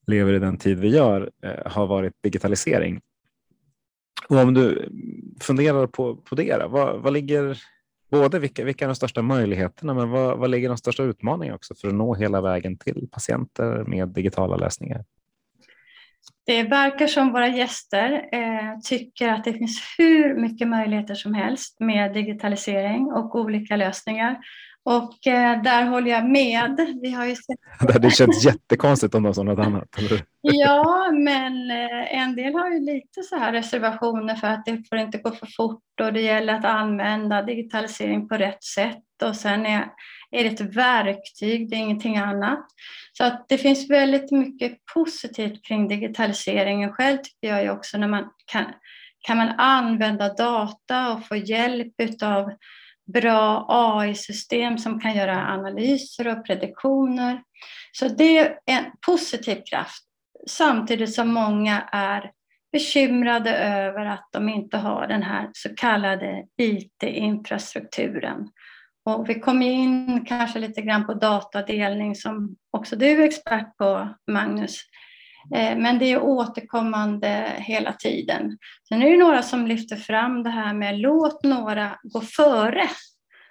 [0.06, 3.00] lever i den tid vi gör, eh, har varit digitalisering.
[4.28, 4.92] Och om du
[5.40, 7.58] funderar på, på det, då, vad, vad ligger
[8.10, 11.74] både vilka, vilka är de största möjligheterna, men vad, vad ligger de största utmaningarna också
[11.74, 15.04] för att nå hela vägen till patienter med digitala lösningar?
[16.46, 21.80] Det verkar som våra gäster eh, tycker att det finns hur mycket möjligheter som helst
[21.80, 24.38] med digitalisering och olika lösningar.
[24.88, 26.96] Och eh, där håller jag med.
[27.02, 28.00] Vi har ju sett...
[28.02, 29.88] Det känns jättekonstigt om de sa något annat.
[30.40, 34.98] Ja, men eh, en del har ju lite så här reservationer för att det får
[34.98, 39.22] inte gå för fort och det gäller att använda digitalisering på rätt sätt.
[39.24, 39.86] Och sen är,
[40.30, 42.66] är det ett verktyg, det är ingenting annat.
[43.12, 46.92] Så att det finns väldigt mycket positivt kring digitaliseringen.
[46.92, 48.64] Själv tycker jag ju också när man kan,
[49.26, 52.50] kan man använda data och få hjälp av
[53.12, 57.42] bra AI-system som kan göra analyser och prediktioner.
[57.92, 60.04] Så det är en positiv kraft,
[60.46, 62.30] samtidigt som många är
[62.72, 68.48] bekymrade över att de inte har den här så kallade IT-infrastrukturen.
[69.04, 74.08] Och vi kommer in kanske lite grann på datadelning som också du är expert på,
[74.30, 74.80] Magnus.
[75.54, 78.58] Eh, men det är återkommande hela tiden.
[78.88, 82.88] Sen är det några som lyfter fram det här med låt några gå före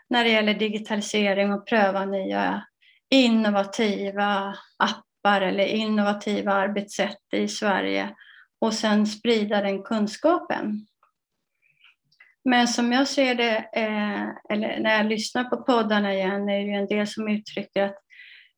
[0.10, 2.64] när det gäller digitalisering och pröva nya
[3.10, 8.16] innovativa appar eller innovativa arbetssätt i Sverige
[8.62, 10.88] och sen sprida den kunskapen.
[12.46, 16.66] Men som jag ser det, eh, eller när jag lyssnar på poddarna igen, är det
[16.66, 17.98] ju en del som uttrycker att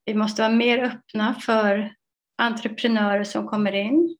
[0.05, 1.93] vi måste vara mer öppna för
[2.39, 4.15] entreprenörer som kommer in.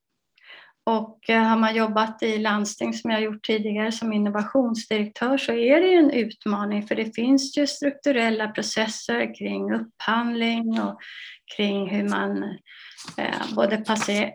[0.85, 5.81] Och eh, har man jobbat i landsting som jag gjort tidigare som innovationsdirektör så är
[5.81, 10.99] det en utmaning för det finns ju strukturella processer kring upphandling och
[11.55, 12.43] kring hur man
[13.17, 13.75] eh, både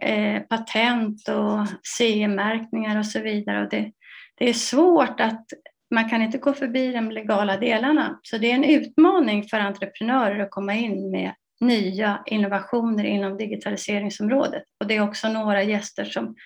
[0.00, 1.66] eh, patent och
[1.98, 3.62] CE-märkningar och så vidare.
[3.62, 3.92] Och det,
[4.38, 5.46] det är svårt att
[5.94, 8.20] man kan inte gå förbi de legala delarna.
[8.22, 14.62] Så det är en utmaning för entreprenörer att komma in med nya innovationer inom digitaliseringsområdet.
[14.80, 16.36] Och det är också några gäster som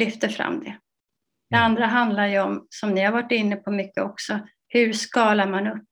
[0.00, 0.78] lyfter fram det.
[1.50, 1.66] Det mm.
[1.66, 5.66] andra handlar ju om, som ni har varit inne på mycket också, hur skalar man
[5.66, 5.84] upp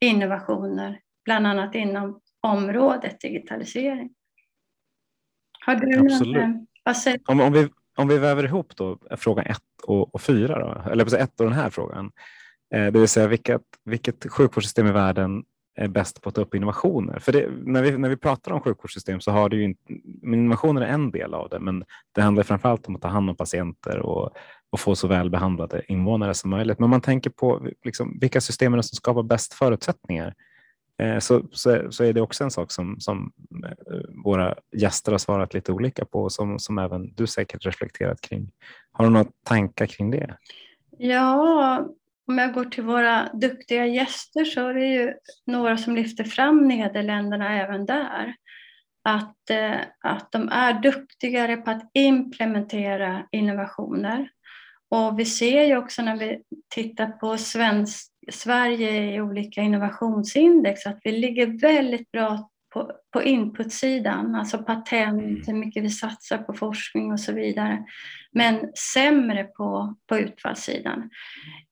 [0.00, 4.10] innovationer, bland annat inom området digitalisering.
[5.66, 6.36] Har du Absolut.
[6.36, 10.22] Någon, vad säger om, om, vi, om vi väver ihop då fråga ett och, och
[10.22, 12.10] fyra, då, eller ett och den här frågan,
[12.74, 15.44] eh, det vill säga vilket, vilket sjukvårdssystem i världen
[15.80, 17.18] är bäst på att ta upp innovationer.
[17.18, 20.80] För det, när, vi, när vi pratar om sjukvårdssystem så har det ju inte, innovationer
[20.80, 23.36] är en del av det, men det handlar framför allt om att ta hand om
[23.36, 24.30] patienter och,
[24.70, 26.78] och få så välbehandlade invånare som möjligt.
[26.78, 30.34] Men man tänker på liksom, vilka system som skapar bäst förutsättningar?
[30.98, 33.32] Eh, så, så, så, är det också en sak som, som
[33.64, 38.20] eh, våra gäster har svarat lite olika på och som, som även du säkert reflekterat
[38.20, 38.50] kring.
[38.92, 40.36] Har du några tankar kring det?
[40.98, 41.86] Ja,
[42.30, 45.14] om jag går till våra duktiga gäster så är det ju
[45.46, 48.34] några som lyfter fram Nederländerna även där.
[49.04, 54.30] Att, eh, att de är duktigare på att implementera innovationer.
[54.90, 56.42] Och vi ser ju också när vi
[56.74, 64.34] tittar på svensk, Sverige i olika innovationsindex att vi ligger väldigt bra på, på inputsidan,
[64.34, 65.42] alltså patent, mm.
[65.46, 67.84] hur mycket vi satsar på forskning och så vidare.
[68.32, 71.10] Men sämre på, på utfallssidan.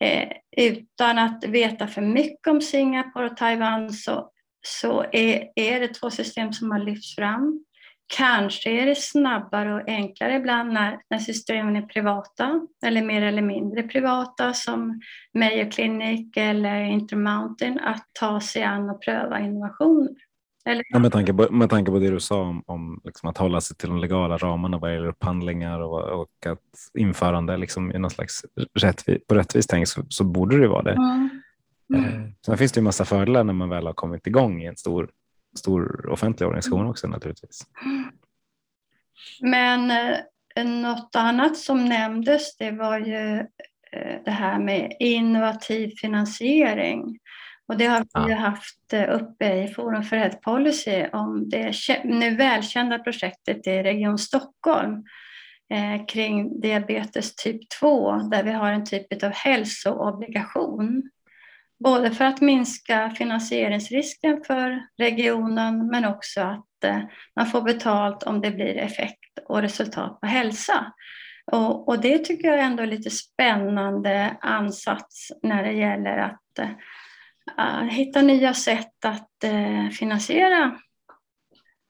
[0.05, 4.31] Eh, utan att veta för mycket om Singapore och Taiwan så,
[4.67, 7.65] så är, är det två system som har lyfts fram.
[8.17, 13.43] Kanske är det snabbare och enklare ibland när, när systemen är privata eller mer eller
[13.43, 15.01] mindre privata som
[15.35, 20.28] Mayo Clinic eller Intermountain att ta sig an och pröva innovationer.
[20.69, 20.85] Eller?
[20.89, 23.61] Ja, med, tanke på, med tanke på det du sa om, om liksom att hålla
[23.61, 28.11] sig till de legala ramarna vad gäller upphandlingar och, och att införande liksom i någon
[28.11, 30.93] slags rättvis, på rättvist tänk så, så, borde det vara det.
[30.93, 31.29] Mm.
[31.95, 32.33] Mm.
[32.47, 35.11] Sen finns det ju massa fördelar när man väl har kommit igång i en stor,
[35.59, 37.67] stor offentlig organisation också naturligtvis.
[39.41, 43.39] Men eh, något annat som nämndes det var ju
[43.93, 47.19] eh, det här med innovativ finansiering.
[47.69, 48.37] Och det har vi ja.
[48.37, 54.19] haft eh, uppe i Forum för Health Policy om det nu välkända projektet i Region
[54.19, 55.05] Stockholm
[55.75, 61.11] eh, kring diabetes typ 2 där vi har en typ av hälsoobligation.
[61.85, 67.01] Både för att minska finansieringsrisken för regionen men också att eh,
[67.37, 70.93] man får betalt om det blir effekt och resultat på hälsa.
[71.53, 76.59] Och, och, det tycker jag ändå är lite spännande ansats när det gäller att
[77.91, 80.79] hitta nya sätt att eh, finansiera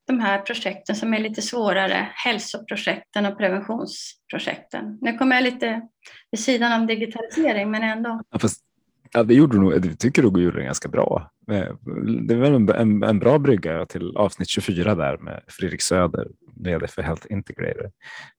[0.06, 4.98] de här projekten som är lite svårare, hälsoprojekten och preventionsprojekten.
[5.00, 5.82] Nu kommer jag lite
[6.30, 8.22] vid sidan av digitalisering, men ändå.
[8.30, 8.64] Ja, fast,
[9.12, 11.30] ja, det gjorde du nog, jag tycker du gjorde det ganska bra.
[11.50, 11.74] Eh,
[12.22, 16.88] det var en, en, en, bra brygga till avsnitt 24 där med Fredrik Söder, vd
[16.88, 17.90] för Health Integrator,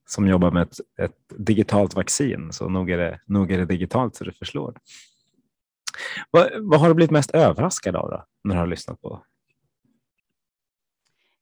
[0.09, 2.53] som jobbar med ett, ett, digitalt vaccin.
[2.53, 4.73] Så nog är, det, nog är det digitalt så det förslår.
[6.31, 9.23] Vad, vad har du blivit mest överraskad av då, när du har lyssnat på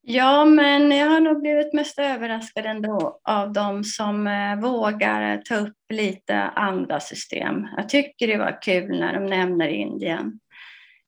[0.10, 5.56] Ja, men jag har nog blivit mest överraskad ändå av de som eh, vågar ta
[5.56, 7.68] upp lite andra system.
[7.78, 10.40] Jag tycker det var kul när de nämner Indien.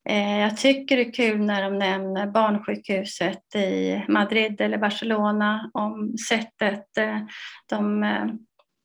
[0.09, 6.17] Eh, jag tycker det är kul när de nämner barnsjukhuset i Madrid eller Barcelona om
[6.17, 7.17] sättet eh,
[7.69, 8.03] de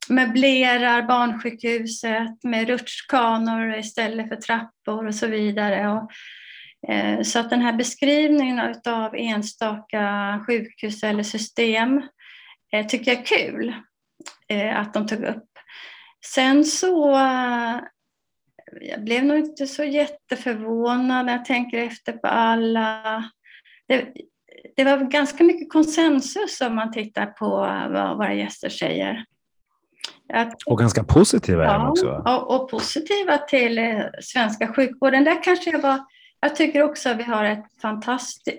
[0.09, 5.89] möblerar barnsjukhuset med rutschkanor istället för trappor och så vidare.
[5.89, 6.11] Och
[6.89, 12.03] Eh, så att den här beskrivningen av enstaka sjukhus eller system
[12.73, 13.75] eh, tycker jag är kul
[14.49, 15.49] eh, att de tog upp.
[16.27, 17.81] Sen så eh,
[18.81, 23.25] jag blev nog inte så jätteförvånad när jag tänker efter på alla.
[23.89, 24.13] Det,
[24.77, 27.49] det var ganska mycket konsensus om man tittar på
[27.91, 29.25] vad våra gäster säger
[30.67, 32.09] och ganska positiva ja, också.
[32.09, 35.25] Och, och positiva till svenska sjukvården.
[35.25, 36.01] Där kanske jag var
[36.45, 37.65] jag tycker också att vi har, ett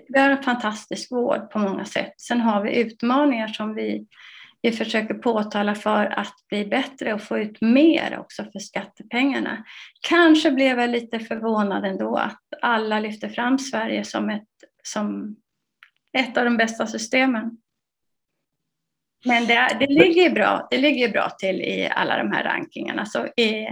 [0.08, 2.12] vi har en fantastisk vård på många sätt.
[2.16, 4.06] Sen har vi utmaningar som vi,
[4.62, 9.64] vi försöker påtala för att bli bättre och få ut mer också för skattepengarna.
[10.08, 14.48] Kanske blev jag lite förvånad ändå att alla lyfter fram Sverige som ett,
[14.82, 15.36] som
[16.18, 17.58] ett av de bästa systemen.
[19.26, 23.06] Men det, det, ligger bra, det ligger bra till i alla de här rankingarna.
[23.06, 23.66] Så i,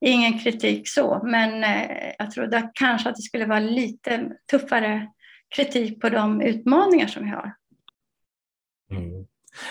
[0.00, 5.08] ingen kritik så, men eh, jag trodde kanske att det skulle vara lite tuffare
[5.56, 7.54] kritik på de utmaningar som vi har.
[8.90, 9.26] Mm.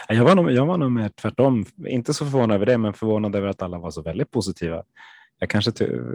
[0.07, 3.35] Jag var, nog, jag var nog mer tvärtom, inte så förvånad över det, men förvånad
[3.35, 4.83] över att alla var så väldigt positiva.
[5.39, 5.71] Jag kanske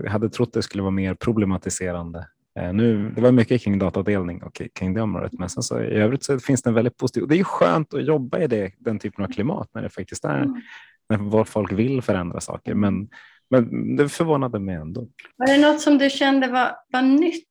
[0.09, 2.27] hade trott det skulle vara mer problematiserande.
[2.59, 5.95] Eh, nu, det var mycket kring datadelning och kring det området, men sen så, i
[5.95, 7.29] övrigt så finns det en väldigt positiv.
[7.29, 10.43] Det är skönt att jobba i det, den typen av klimat när det faktiskt är
[10.43, 10.63] mm.
[11.09, 12.75] när folk vill förändra saker.
[12.75, 13.09] Men
[13.51, 15.09] men det förvånade mig ändå.
[15.37, 17.49] Var det något som du kände var, var nytt?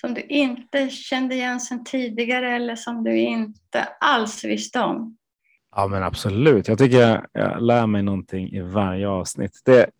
[0.00, 5.16] Som du inte kände igen sedan tidigare eller som du inte alls visste om?
[5.76, 6.68] Ja, men absolut.
[6.68, 9.60] Jag tycker jag, jag lär mig någonting i varje avsnitt.
[9.64, 9.90] Det,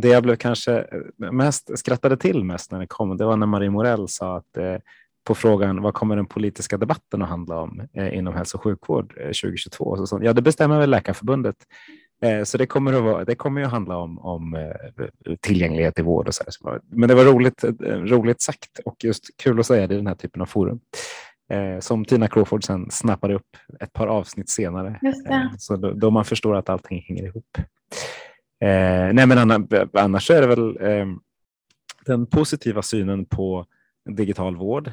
[0.00, 3.70] det jag blev kanske mest skrattade till mest när det kom, det var när Marie
[3.70, 4.76] Morell sa att eh,
[5.24, 9.14] på frågan vad kommer den politiska debatten att handla om eh, inom hälso och sjukvård
[9.16, 9.96] eh, 2022?
[9.96, 11.56] Så, så, ja, det bestämmer väl Läkarförbundet.
[12.24, 16.02] Eh, så det kommer att, vara, det kommer att handla om, om eh, tillgänglighet i
[16.02, 16.44] vård och så.
[16.64, 16.80] Här.
[16.90, 20.06] Men det var roligt, eh, roligt sagt och just kul att säga det i den
[20.06, 20.80] här typen av forum.
[21.80, 25.00] Som Tina Crawford sen snappade upp ett par avsnitt senare.
[25.58, 27.58] Så då, då, man förstår att allting hänger ihop.
[28.64, 31.06] Eh, nej men annars är det väl eh,
[32.06, 33.66] den positiva synen på
[34.10, 34.92] digital vård.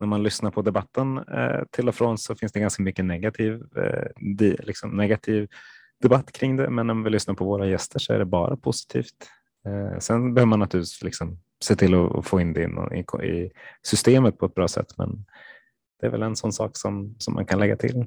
[0.00, 3.62] När man lyssnar på debatten eh, till och från så finns det ganska mycket negativ,
[4.58, 5.48] liksom negativ
[6.02, 9.30] debatt kring det, men om vi lyssnar på våra gäster så är det bara positivt.
[9.66, 12.62] Eh, sen behöver man naturligtvis liksom se till att få in det
[13.24, 13.50] i
[13.82, 15.24] systemet på ett bra sätt, men
[16.00, 18.06] det är väl en sån sak som, som man kan lägga till.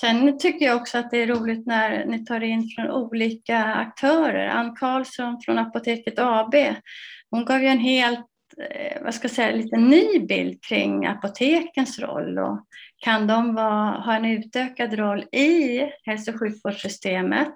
[0.00, 4.48] Sen tycker jag också att det är roligt när ni tar in från olika aktörer.
[4.48, 6.54] Ann Karlsson från Apoteket AB,
[7.30, 8.26] hon gav ju en helt
[8.70, 13.90] eh, vad ska jag säga, lite ny bild kring apotekens roll och kan de vara,
[13.90, 17.54] ha en utökad roll i hälso och sjukvårdssystemet?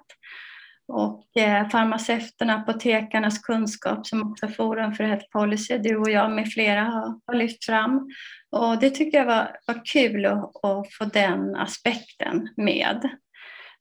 [0.87, 6.51] Och eh, farmaceuterna, apotekarnas kunskap som också Forum för Health Policy, du och jag med
[6.51, 8.09] flera har, har lyft fram.
[8.51, 13.09] Och det tycker jag var, var kul att, att få den aspekten med.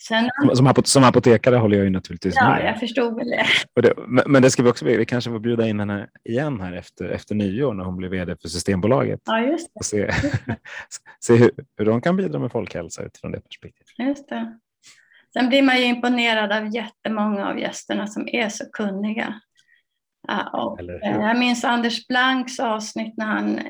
[0.02, 2.60] Sen, som, som apotekare håller jag ju naturligtvis ja, med.
[2.60, 3.46] Ja, jag förstod väl det.
[3.82, 3.94] det.
[4.26, 7.34] Men det ska vi också, vi kanske får bjuda in henne igen här efter, efter
[7.34, 9.20] nyår när hon blir vd för Systembolaget.
[9.24, 9.78] Ja, just det.
[9.78, 10.10] Och se,
[11.20, 14.08] se hur, hur de kan bidra med folkhälsa utifrån det perspektivet.
[14.08, 14.58] Just det.
[15.32, 19.40] Sen blir man ju imponerad av jättemånga av gästerna som är så kunniga.
[20.52, 23.60] Och, jag minns Anders Blanks avsnitt när han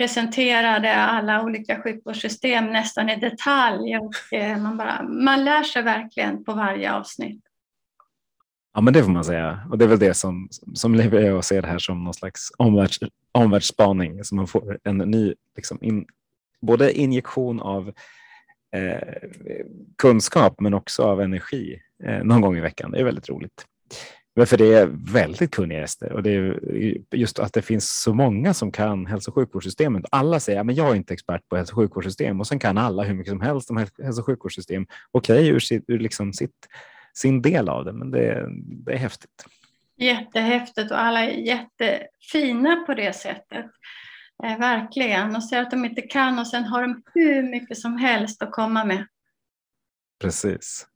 [0.00, 3.96] presenterade alla olika sjukvårdssystem nästan i detalj.
[3.96, 7.42] Och eh, man, bara, man lär sig verkligen på varje avsnitt.
[8.74, 9.60] Ja, men det får man säga.
[9.70, 12.14] Och det är väl det som, som lever jag och ser det här som någon
[12.14, 12.98] slags omvärlds,
[13.32, 14.24] omvärldsspaning.
[14.24, 16.06] Så man får en ny, liksom in,
[16.60, 17.92] både injektion av
[18.76, 19.28] eh,
[19.98, 22.90] kunskap men också av energi eh, någon gång i veckan.
[22.90, 23.64] Det är väldigt roligt.
[24.36, 26.60] Men för det är väldigt kunniga gäster och det är
[27.14, 30.04] just att det finns så många som kan hälso och sjukvårdssystemet.
[30.10, 33.02] Alla säger att jag är inte expert på hälso och sjukvårdssystem och sen kan alla
[33.02, 34.86] hur mycket som helst om hälso och sjukvårdssystem.
[35.10, 36.68] Okej, okay, ur, sitt, ur liksom sitt,
[37.14, 38.46] sin del av det, men det,
[38.84, 39.44] det är häftigt.
[39.96, 43.66] Jättehäftigt och alla är jättefina på det sättet.
[44.44, 45.36] Eh, verkligen.
[45.36, 48.52] Och säger att de inte kan och sen har de hur mycket som helst att
[48.52, 49.06] komma med.
[50.20, 50.86] Precis.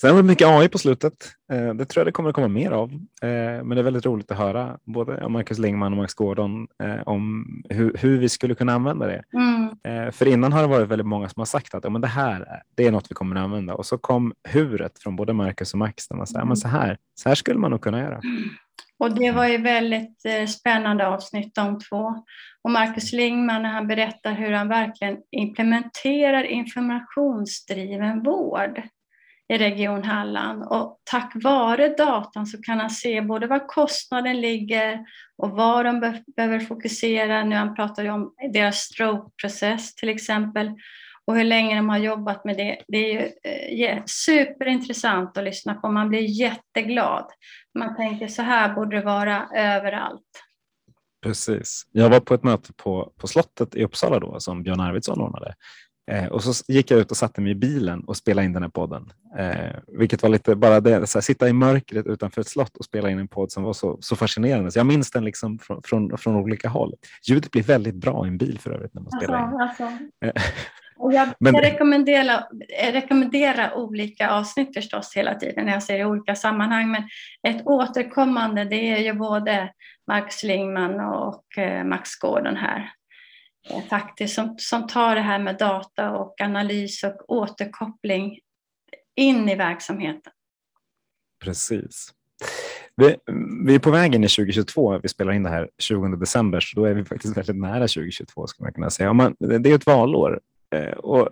[0.00, 1.12] Sen var det mycket AI på slutet.
[1.52, 2.92] Eh, det tror jag det kommer att komma mer av.
[3.22, 7.02] Eh, men det är väldigt roligt att höra både Marcus Lingman och Max Gordon eh,
[7.06, 9.22] om hur, hur vi skulle kunna använda det.
[9.34, 10.12] Mm.
[10.12, 12.62] För innan har det varit väldigt många som har sagt att ja, men det här
[12.74, 15.78] det är något vi kommer att använda och så kom huret från både Marcus och
[15.78, 16.48] Max där man säger mm.
[16.48, 18.20] men så här, så här skulle man nog kunna göra.
[18.98, 22.24] Och det var ju väldigt spännande avsnitt de två.
[22.62, 28.82] Och Marcus Lingman när han berättar hur han verkligen implementerar informationsdriven vård
[29.50, 30.62] i Region Halland.
[30.62, 35.04] Och tack vare datan så kan han se både var kostnaden ligger
[35.36, 37.44] och vad de be behöver fokusera.
[37.44, 40.70] Nu han pratar ju om deras stroke-process till exempel
[41.24, 42.82] och hur länge de har jobbat med det.
[42.88, 43.30] Det är ju
[43.78, 45.90] yeah, superintressant att lyssna på.
[45.90, 47.26] Man blir jätteglad.
[47.78, 50.42] Man tänker så här borde det vara överallt.
[51.22, 51.86] Precis.
[51.92, 55.54] Jag var på ett möte på, på slottet i Uppsala då som Björn Arvidsson ordnade
[56.10, 58.62] Eh, och så gick jag ut och satte mig i bilen och spelade in den
[58.62, 59.12] här podden.
[59.38, 62.84] Eh, vilket var lite bara det, så här, sitta i mörkret utanför ett slott och
[62.84, 64.70] spela in en podd som var så, så fascinerande.
[64.70, 66.94] Så jag minns den liksom från, från, från olika håll.
[67.28, 69.60] Ljudet blir väldigt bra i en bil för övrigt när man spelar in.
[69.60, 69.82] Alltså.
[70.24, 70.42] Eh,
[70.98, 72.44] och jag Men, rekommenderar,
[72.92, 76.90] rekommenderar olika avsnitt förstås hela tiden när jag säger i olika sammanhang.
[76.90, 77.02] Men
[77.48, 79.72] ett återkommande det är ju både
[80.06, 82.90] Marcus Lingman och eh, Max Gordon här
[83.68, 88.38] Eh, faktiskt som, som tar det här med data och analys och återkoppling
[89.16, 90.32] in i verksamheten.
[91.44, 92.14] Precis.
[92.96, 93.16] Vi,
[93.64, 94.98] vi, är på väg in i 2022.
[94.98, 98.46] Vi spelar in det här 20 december, så då är vi faktiskt väldigt nära 2022
[98.46, 99.12] skulle man kunna säga.
[99.12, 100.40] Man, det är ett valår.
[100.74, 101.28] Eh, och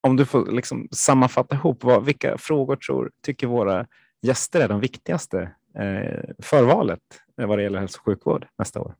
[0.00, 3.86] om du får liksom sammanfatta ihop, vad, vilka frågor tror, tycker våra
[4.22, 7.00] gäster är de viktigaste eh, för valet
[7.40, 8.94] eh, vad det gäller hälso och sjukvård nästa år?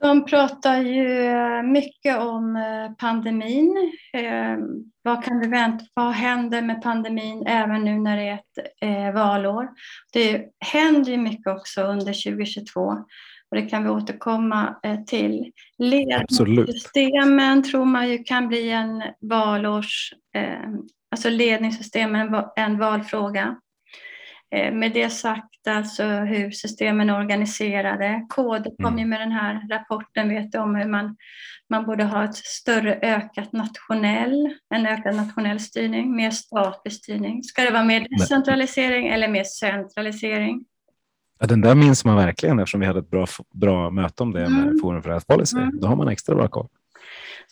[0.00, 3.92] De pratar ju mycket om eh, pandemin.
[4.12, 4.56] Eh,
[5.02, 5.84] vad kan vi vänta?
[5.94, 9.68] Vad händer med pandemin även nu när det är ett eh, valår?
[10.12, 12.80] Det händer ju mycket också under 2022
[13.50, 14.76] och det kan vi återkomma
[15.06, 15.52] till.
[15.78, 20.12] Ledningssystemen tror man ju kan bli en valårs,
[21.10, 23.56] alltså ledningssystemen en valfråga.
[24.54, 28.26] Eh, med det sagt, alltså hur systemen är organiserade.
[28.28, 28.98] KD kom mm.
[28.98, 31.16] ju med den här rapporten, vet du, om hur man,
[31.70, 37.42] man borde ha ett större ökat nationell, en ökad nationell styrning, mer statlig styrning.
[37.42, 40.64] Ska det vara mer decentralisering eller mer centralisering?
[41.38, 44.48] Ja, den där minns man verkligen eftersom vi hade ett bra, bra möte om det
[44.48, 44.78] med mm.
[44.82, 45.56] Forum för Health Policy.
[45.56, 45.80] Mm.
[45.80, 46.68] Då har man extra bra koll.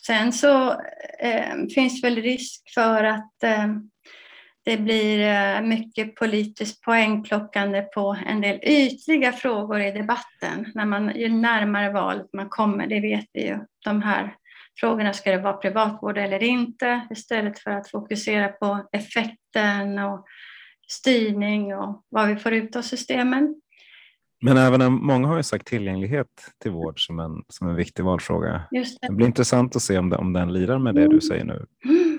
[0.05, 0.71] Sen så
[1.19, 3.67] eh, finns väl risk för att eh,
[4.65, 10.71] det blir eh, mycket politiskt poängplockande på en del ytliga frågor i debatten.
[10.73, 13.59] När man, ju närmare valet man kommer, det vet vi ju.
[13.85, 14.35] De här
[14.79, 17.07] frågorna, ska det vara privatvård eller inte?
[17.09, 20.25] Istället för att fokusera på effekten och
[20.87, 23.61] styrning och vad vi får ut av systemen.
[24.41, 26.27] Men även många har ju sagt tillgänglighet
[26.61, 28.61] till vård som en, som en viktig valfråga.
[28.71, 29.07] Just det.
[29.07, 31.21] det blir intressant att se om, det, om den lirar med det du mm.
[31.21, 31.65] säger nu.
[31.85, 32.14] Mm.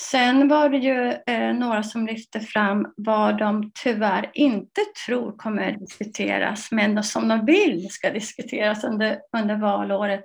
[0.00, 5.72] Sen var det ju eh, några som lyfte fram vad de tyvärr inte tror kommer
[5.72, 10.22] diskuteras, men som de vill ska diskuteras under, under valåret.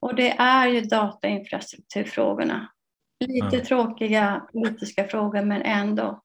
[0.00, 2.68] Och det är ju datainfrastrukturfrågorna.
[3.26, 3.66] Lite mm.
[3.66, 6.20] tråkiga politiska frågor, men ändå.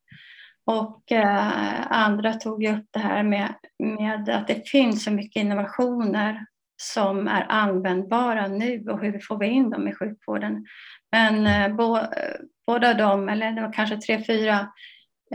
[0.66, 5.42] Och eh, andra tog ju upp det här med, med att det finns så mycket
[5.44, 6.46] innovationer
[6.82, 10.66] som är användbara nu och hur får vi in dem i sjukvården.
[11.12, 11.98] Men eh, bo,
[12.70, 14.72] båda de, eller det var kanske tre, fyra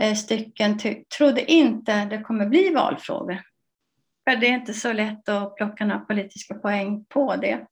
[0.01, 0.79] eh, stycken,
[1.17, 3.41] trodde inte det kommer bli valfrågor.
[4.23, 7.65] För det är inte så lätt att plocka några politiska poäng på det.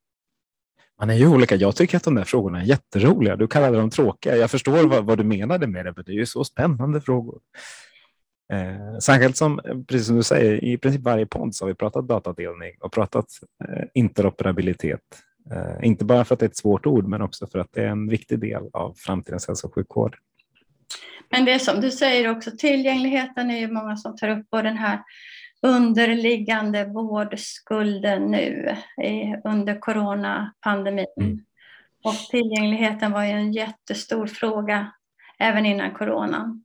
[0.99, 1.55] Man är ju olika.
[1.55, 3.35] Jag tycker att de där frågorna är jätteroliga.
[3.35, 4.35] Du kallade dem tråkiga.
[4.35, 7.39] Jag förstår vad, vad du menade med det, men det är ju så spännande frågor.
[8.53, 12.07] Eh, särskilt som, precis som du säger, i princip varje podd så har vi pratat
[12.07, 13.25] datadelning och pratat
[13.69, 15.01] eh, interoperabilitet.
[15.51, 17.81] Eh, inte bara för att det är ett svårt ord, men också för att det
[17.83, 20.17] är en viktig del av framtidens hälso och sjukvård.
[21.29, 24.63] Men det är som du säger också, tillgängligheten är ju många som tar upp och
[24.63, 24.99] den här
[25.61, 28.75] underliggande vårdskulden nu
[29.43, 31.05] under coronapandemin.
[31.21, 31.39] Mm.
[32.03, 34.91] Och tillgängligheten var ju en jättestor fråga
[35.39, 36.63] även innan coronan.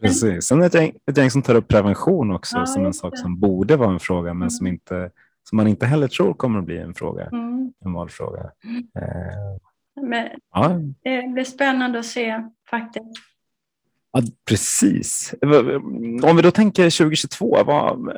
[0.00, 0.44] Precis.
[0.44, 3.40] Sen är det ett gäng, som tar upp prevention också ja, som en sak som
[3.40, 4.50] borde vara en fråga men mm.
[4.50, 5.10] som, inte,
[5.48, 7.72] som man inte heller tror kommer att bli en fråga, mm.
[7.84, 8.50] en valfråga.
[8.98, 10.80] Eh, men, ja.
[11.02, 13.06] Det blir spännande att se faktiskt.
[14.12, 15.34] Ja, precis.
[16.22, 18.12] Om vi då tänker 2022, vad,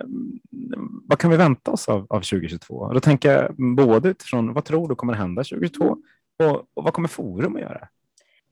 [1.05, 2.93] vad kan vi vänta oss av, av 2022?
[2.93, 5.97] Då tänker jag både utifrån vad tror du kommer hända 2022
[6.39, 7.89] och, och vad kommer Forum att göra?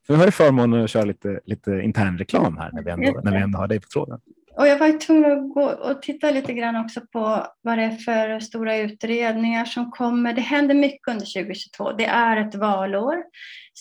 [0.07, 3.21] För vi har ju förmånen att köra lite, lite intern reklam här när vi, ändå,
[3.25, 4.21] när vi ändå har dig på tråden.
[4.59, 7.91] Och jag var tvungen att gå och titta lite grann också på vad det är
[7.91, 10.33] för stora utredningar som kommer.
[10.33, 11.93] Det händer mycket under 2022.
[11.93, 13.17] Det är ett valår.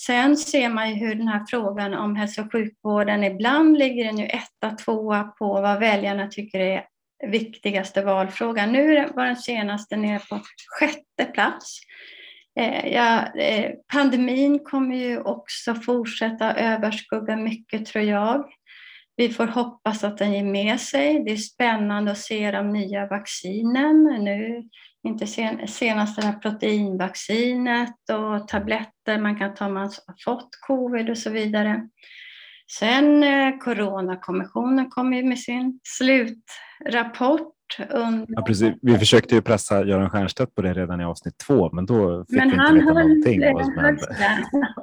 [0.06, 4.18] Sen ser man ju hur den här frågan om hälso och sjukvården, ibland ligger den
[4.18, 6.86] ju etta, tvåa på vad väljarna tycker är
[7.28, 8.72] viktigaste valfrågan.
[8.72, 10.40] Nu var den senaste nere på
[10.80, 11.80] sjätte plats.
[12.60, 18.46] Eh, ja, eh, pandemin kommer ju också fortsätta överskugga mycket tror jag.
[19.18, 21.24] Vi får hoppas att den ger med sig.
[21.24, 24.64] Det är spännande att se de nya vaccinen nu.
[25.08, 30.50] Inte sen, senast det här proteinvaccinet och tabletter man kan ta om man har fått
[30.68, 31.90] covid och så vidare.
[32.72, 37.54] Sen eh, Coronakommissionen kommer med sin slutrapport
[37.90, 38.26] under...
[38.30, 38.74] Ja, precis.
[38.82, 42.38] Vi försökte ju pressa Göran Stiernstedt på det redan i avsnitt två, men då fick
[42.38, 44.02] men vi inte veta någonting vad som hände.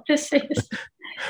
[0.06, 0.68] precis.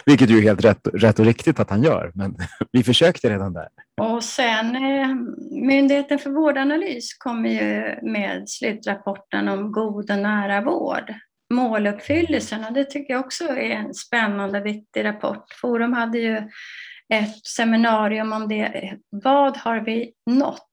[0.07, 2.36] Vilket ju är helt rätt, rätt och riktigt att han gör, men
[2.72, 3.68] vi försökte redan där.
[4.00, 5.09] Och sen eh,
[5.50, 11.14] Myndigheten för vårdanalys kommer ju med slutrapporten om god och nära vård.
[11.51, 15.53] Måluppfyllelsen, och det tycker jag också är en spännande och viktig rapport.
[15.61, 16.36] Forum hade ju
[17.09, 18.99] ett seminarium om det.
[19.11, 20.70] Vad har vi nått?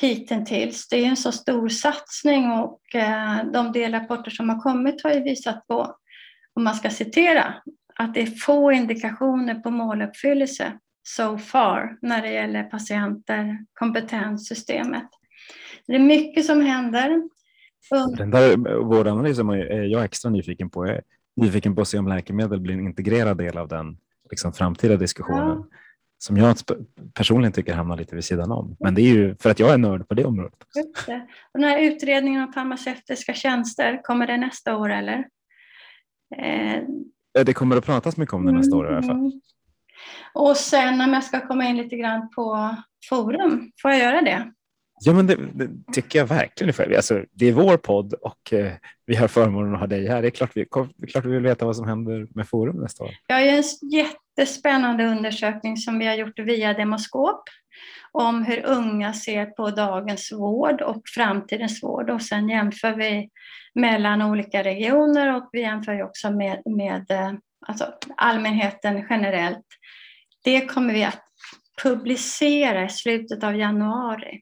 [0.00, 0.88] hittills.
[0.88, 5.22] Det är en så stor satsning och eh, de delrapporter som har kommit har ju
[5.22, 5.96] visat på,
[6.54, 7.54] om man ska citera,
[7.94, 10.78] att det är få indikationer på måluppfyllelse
[11.08, 15.08] so far när det gäller patienter, kompetenssystemet.
[15.86, 17.22] Det är mycket som händer.
[17.90, 20.86] Den där vårdanalysen är jag extra nyfiken på.
[20.86, 21.02] Jag är
[21.36, 23.96] nyfiken på att se om läkemedel blir en integrerad del av den
[24.30, 25.64] liksom, framtida diskussionen.
[25.70, 25.76] Ja
[26.18, 26.56] som jag
[27.14, 28.76] personligen tycker hamnar lite vid sidan om.
[28.80, 30.58] Men det är ju för att jag är nörd på det området.
[31.52, 35.28] Och den här utredningen om farmaceutiska tjänster, kommer det nästa år eller?
[36.36, 36.82] Eh.
[37.44, 39.16] Det kommer att pratas mycket om det nästa år i alla fall.
[39.16, 39.40] Mm.
[40.34, 42.76] Och sen om jag ska komma in lite grann på
[43.08, 44.52] forum, får jag göra det?
[45.00, 46.96] Ja, men det, det tycker jag verkligen.
[46.96, 48.72] Alltså, det är vår podd och eh,
[49.06, 50.22] vi har förmånen att ha dig här.
[50.22, 50.64] Det är klart vi,
[51.08, 53.10] klart vi vill veta vad som händer med Forum nästa år.
[53.26, 57.42] Jag har en jättespännande undersökning som vi har gjort via Demoskop
[58.12, 62.10] om hur unga ser på dagens vård och framtidens vård.
[62.10, 63.30] Och sen jämför vi
[63.74, 67.32] mellan olika regioner och vi jämför också med, med eh,
[67.66, 69.66] alltså allmänheten generellt.
[70.44, 71.22] Det kommer vi att
[71.82, 74.40] publicera i slutet av januari.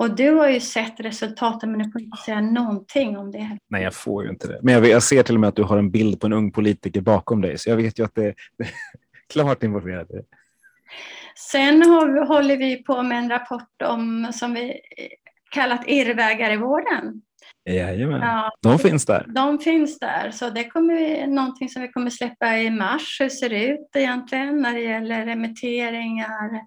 [0.00, 3.58] Och du har ju sett resultaten men du får inte säga någonting om det.
[3.68, 4.60] Nej, jag får ju inte det.
[4.62, 6.52] Men jag, jag ser till och med att du har en bild på en ung
[6.52, 8.34] politiker bakom dig, så jag vet ju att det är
[9.32, 10.08] klart involverat.
[11.50, 14.80] Sen har, håller vi på med en rapport om, som vi
[15.50, 17.22] kallat irrvägar i vården.
[17.70, 19.26] Jajamän, ja, de finns där.
[19.28, 23.20] De finns där, så det kommer någonting som vi kommer släppa i mars.
[23.20, 26.60] Hur ser det ut egentligen när det gäller remitteringar,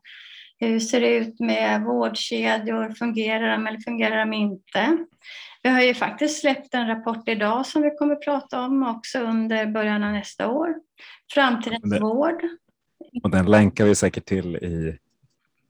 [0.68, 2.90] hur ser det ut med vårdkedjor?
[2.90, 4.98] Fungerar de eller fungerar de inte?
[5.64, 9.20] Vi har ju faktiskt släppt en rapport idag som vi kommer att prata om också
[9.20, 10.76] under början av nästa år.
[11.34, 12.44] Framtidens det, vård.
[13.24, 14.98] Och den länkar vi säkert till i,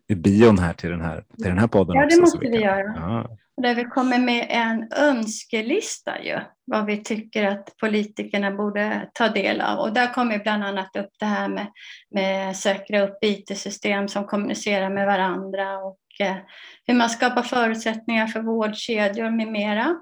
[0.08, 1.96] i bion här till den här, till den här podden.
[1.96, 2.94] Ja, det också, måste vi, vi göra.
[2.96, 3.38] Ja.
[3.62, 9.62] Där vi kommer med en önskelista ju, vad vi tycker att politikerna borde ta del
[9.62, 9.80] av.
[9.80, 11.68] Och där kommer bland annat upp det här med,
[12.12, 16.36] med säkra upp IT-system som kommunicerar med varandra och eh,
[16.88, 19.96] hur man skapar förutsättningar för vårdkedjor med mera.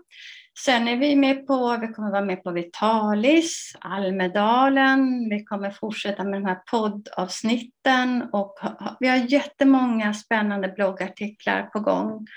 [0.59, 6.23] Sen är vi med på, vi kommer vara med på Vitalis, Almedalen, vi kommer fortsätta
[6.23, 8.55] med de här poddavsnitten och
[8.99, 12.27] vi har jättemånga spännande bloggartiklar på gång.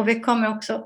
[0.00, 0.84] Och vi kommer också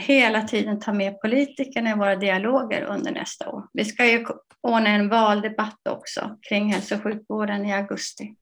[0.00, 3.64] hela tiden ta med politikerna i våra dialoger under nästa år.
[3.72, 4.26] Vi ska ju
[4.60, 8.34] ordna en valdebatt också kring hälso och sjukvården i augusti.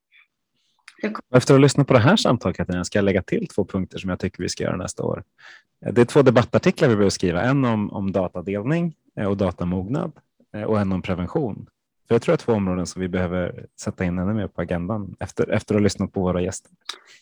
[1.03, 3.99] Efter att ha lyssnat på det här samtalet Katarina, ska jag lägga till två punkter
[3.99, 5.25] som jag tycker vi ska göra nästa år.
[5.93, 8.95] Det är två debattartiklar vi behöver skriva, en om, om datadelning
[9.27, 10.13] och datamognad
[10.67, 11.67] och en om prevention.
[12.09, 15.17] För jag tror att två områden som vi behöver sätta in ännu mer på agendan
[15.21, 16.71] efter, efter att ha lyssnat på våra gäster.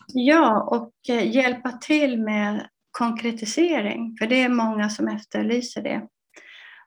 [0.06, 6.02] Ja, och eh, hjälpa till med konkretisering, för det är många som efterlyser det.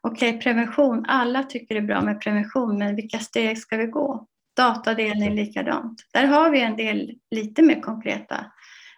[0.02, 1.06] Okej, okay, prevention.
[1.08, 4.28] Alla tycker det är bra med prevention, men vilka steg ska vi gå?
[4.58, 6.02] Datadelning likadant.
[6.14, 8.46] Där har vi en del lite mer konkreta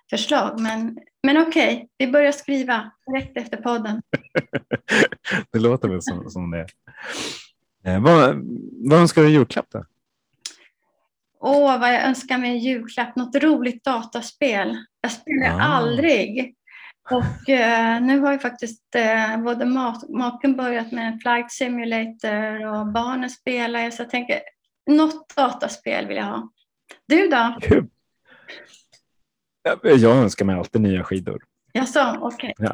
[0.10, 4.02] förslag, men, men okej, okay, vi börjar skriva direkt efter podden.
[5.52, 6.68] det låter väl som, som det.
[7.86, 8.42] Eh, vad,
[8.90, 9.86] vad önskar du i julklapp då?
[11.46, 13.16] Åh, vad jag önskar mig i julklapp.
[13.16, 14.78] Något roligt dataspel.
[15.02, 15.62] Jag spelar ah.
[15.62, 16.56] aldrig.
[17.12, 19.66] Och eh, nu har ju faktiskt eh, både
[20.10, 23.92] maken börjat med flight simulator och barnen spelar.
[23.92, 24.40] Så jag tänker,
[24.90, 26.50] något dataspel vill jag ha.
[27.08, 27.58] Du då?
[27.62, 27.88] Kul.
[29.84, 31.44] Jag önskar mig alltid nya skidor.
[31.74, 32.54] Jaså, okej.
[32.60, 32.70] Okay.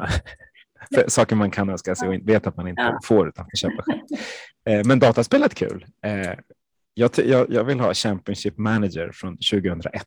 [0.90, 1.08] Ja.
[1.08, 3.00] saker man kan önska sig och vet att man inte ja.
[3.04, 4.00] får utan får köpa själv.
[4.66, 5.86] Eh, men dataspelet kul.
[6.04, 6.32] Eh,
[6.94, 10.06] jag, jag, jag, vill ha Championship Manager från 2001.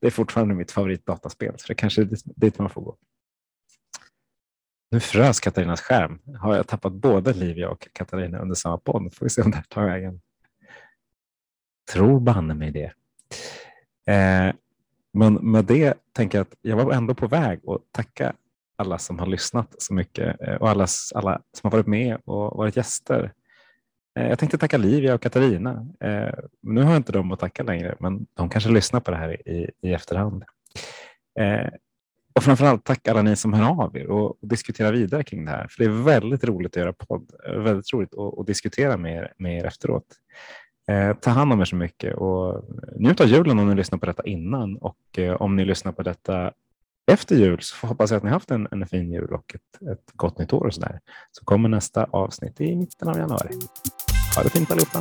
[0.00, 2.96] Det är fortfarande mitt favoritdataspel, så det kanske är dit man får gå.
[4.92, 6.18] Nu frös Katarinas skärm.
[6.38, 9.14] Har jag tappat både Livia och Katarina under samma podd?
[9.14, 10.20] Får vi se om det här tar vägen.
[11.92, 12.92] Tror banne mig det.
[14.12, 14.54] Eh,
[15.12, 18.32] men med det tänker jag att jag var ändå på väg att tacka
[18.76, 22.56] alla som har lyssnat så mycket eh, och alla, alla som har varit med och
[22.56, 23.32] varit gäster.
[24.18, 25.86] Eh, jag tänkte tacka Livia och Katarina.
[26.00, 29.16] Eh, nu har jag inte dem att tacka längre, men de kanske lyssnar på det
[29.16, 30.44] här i, i efterhand.
[31.38, 31.68] Eh,
[32.34, 35.50] och framförallt tack alla ni som hör av er och, och diskuterar vidare kring det
[35.50, 35.66] här.
[35.70, 39.16] För det är väldigt roligt att göra podd, eh, väldigt roligt att, att diskutera med
[39.16, 40.04] er, med er efteråt.
[40.88, 42.64] Eh, ta hand om er så mycket och
[42.96, 46.02] njut av julen om ni lyssnar på detta innan och eh, om ni lyssnar på
[46.02, 46.52] detta
[47.06, 50.12] efter jul så hoppas jag att ni haft en, en fin jul och ett, ett
[50.12, 51.00] gott nytt år och sådär.
[51.32, 53.54] Så kommer nästa avsnitt i mitten av januari.
[54.36, 55.00] Ha det fint allihopa!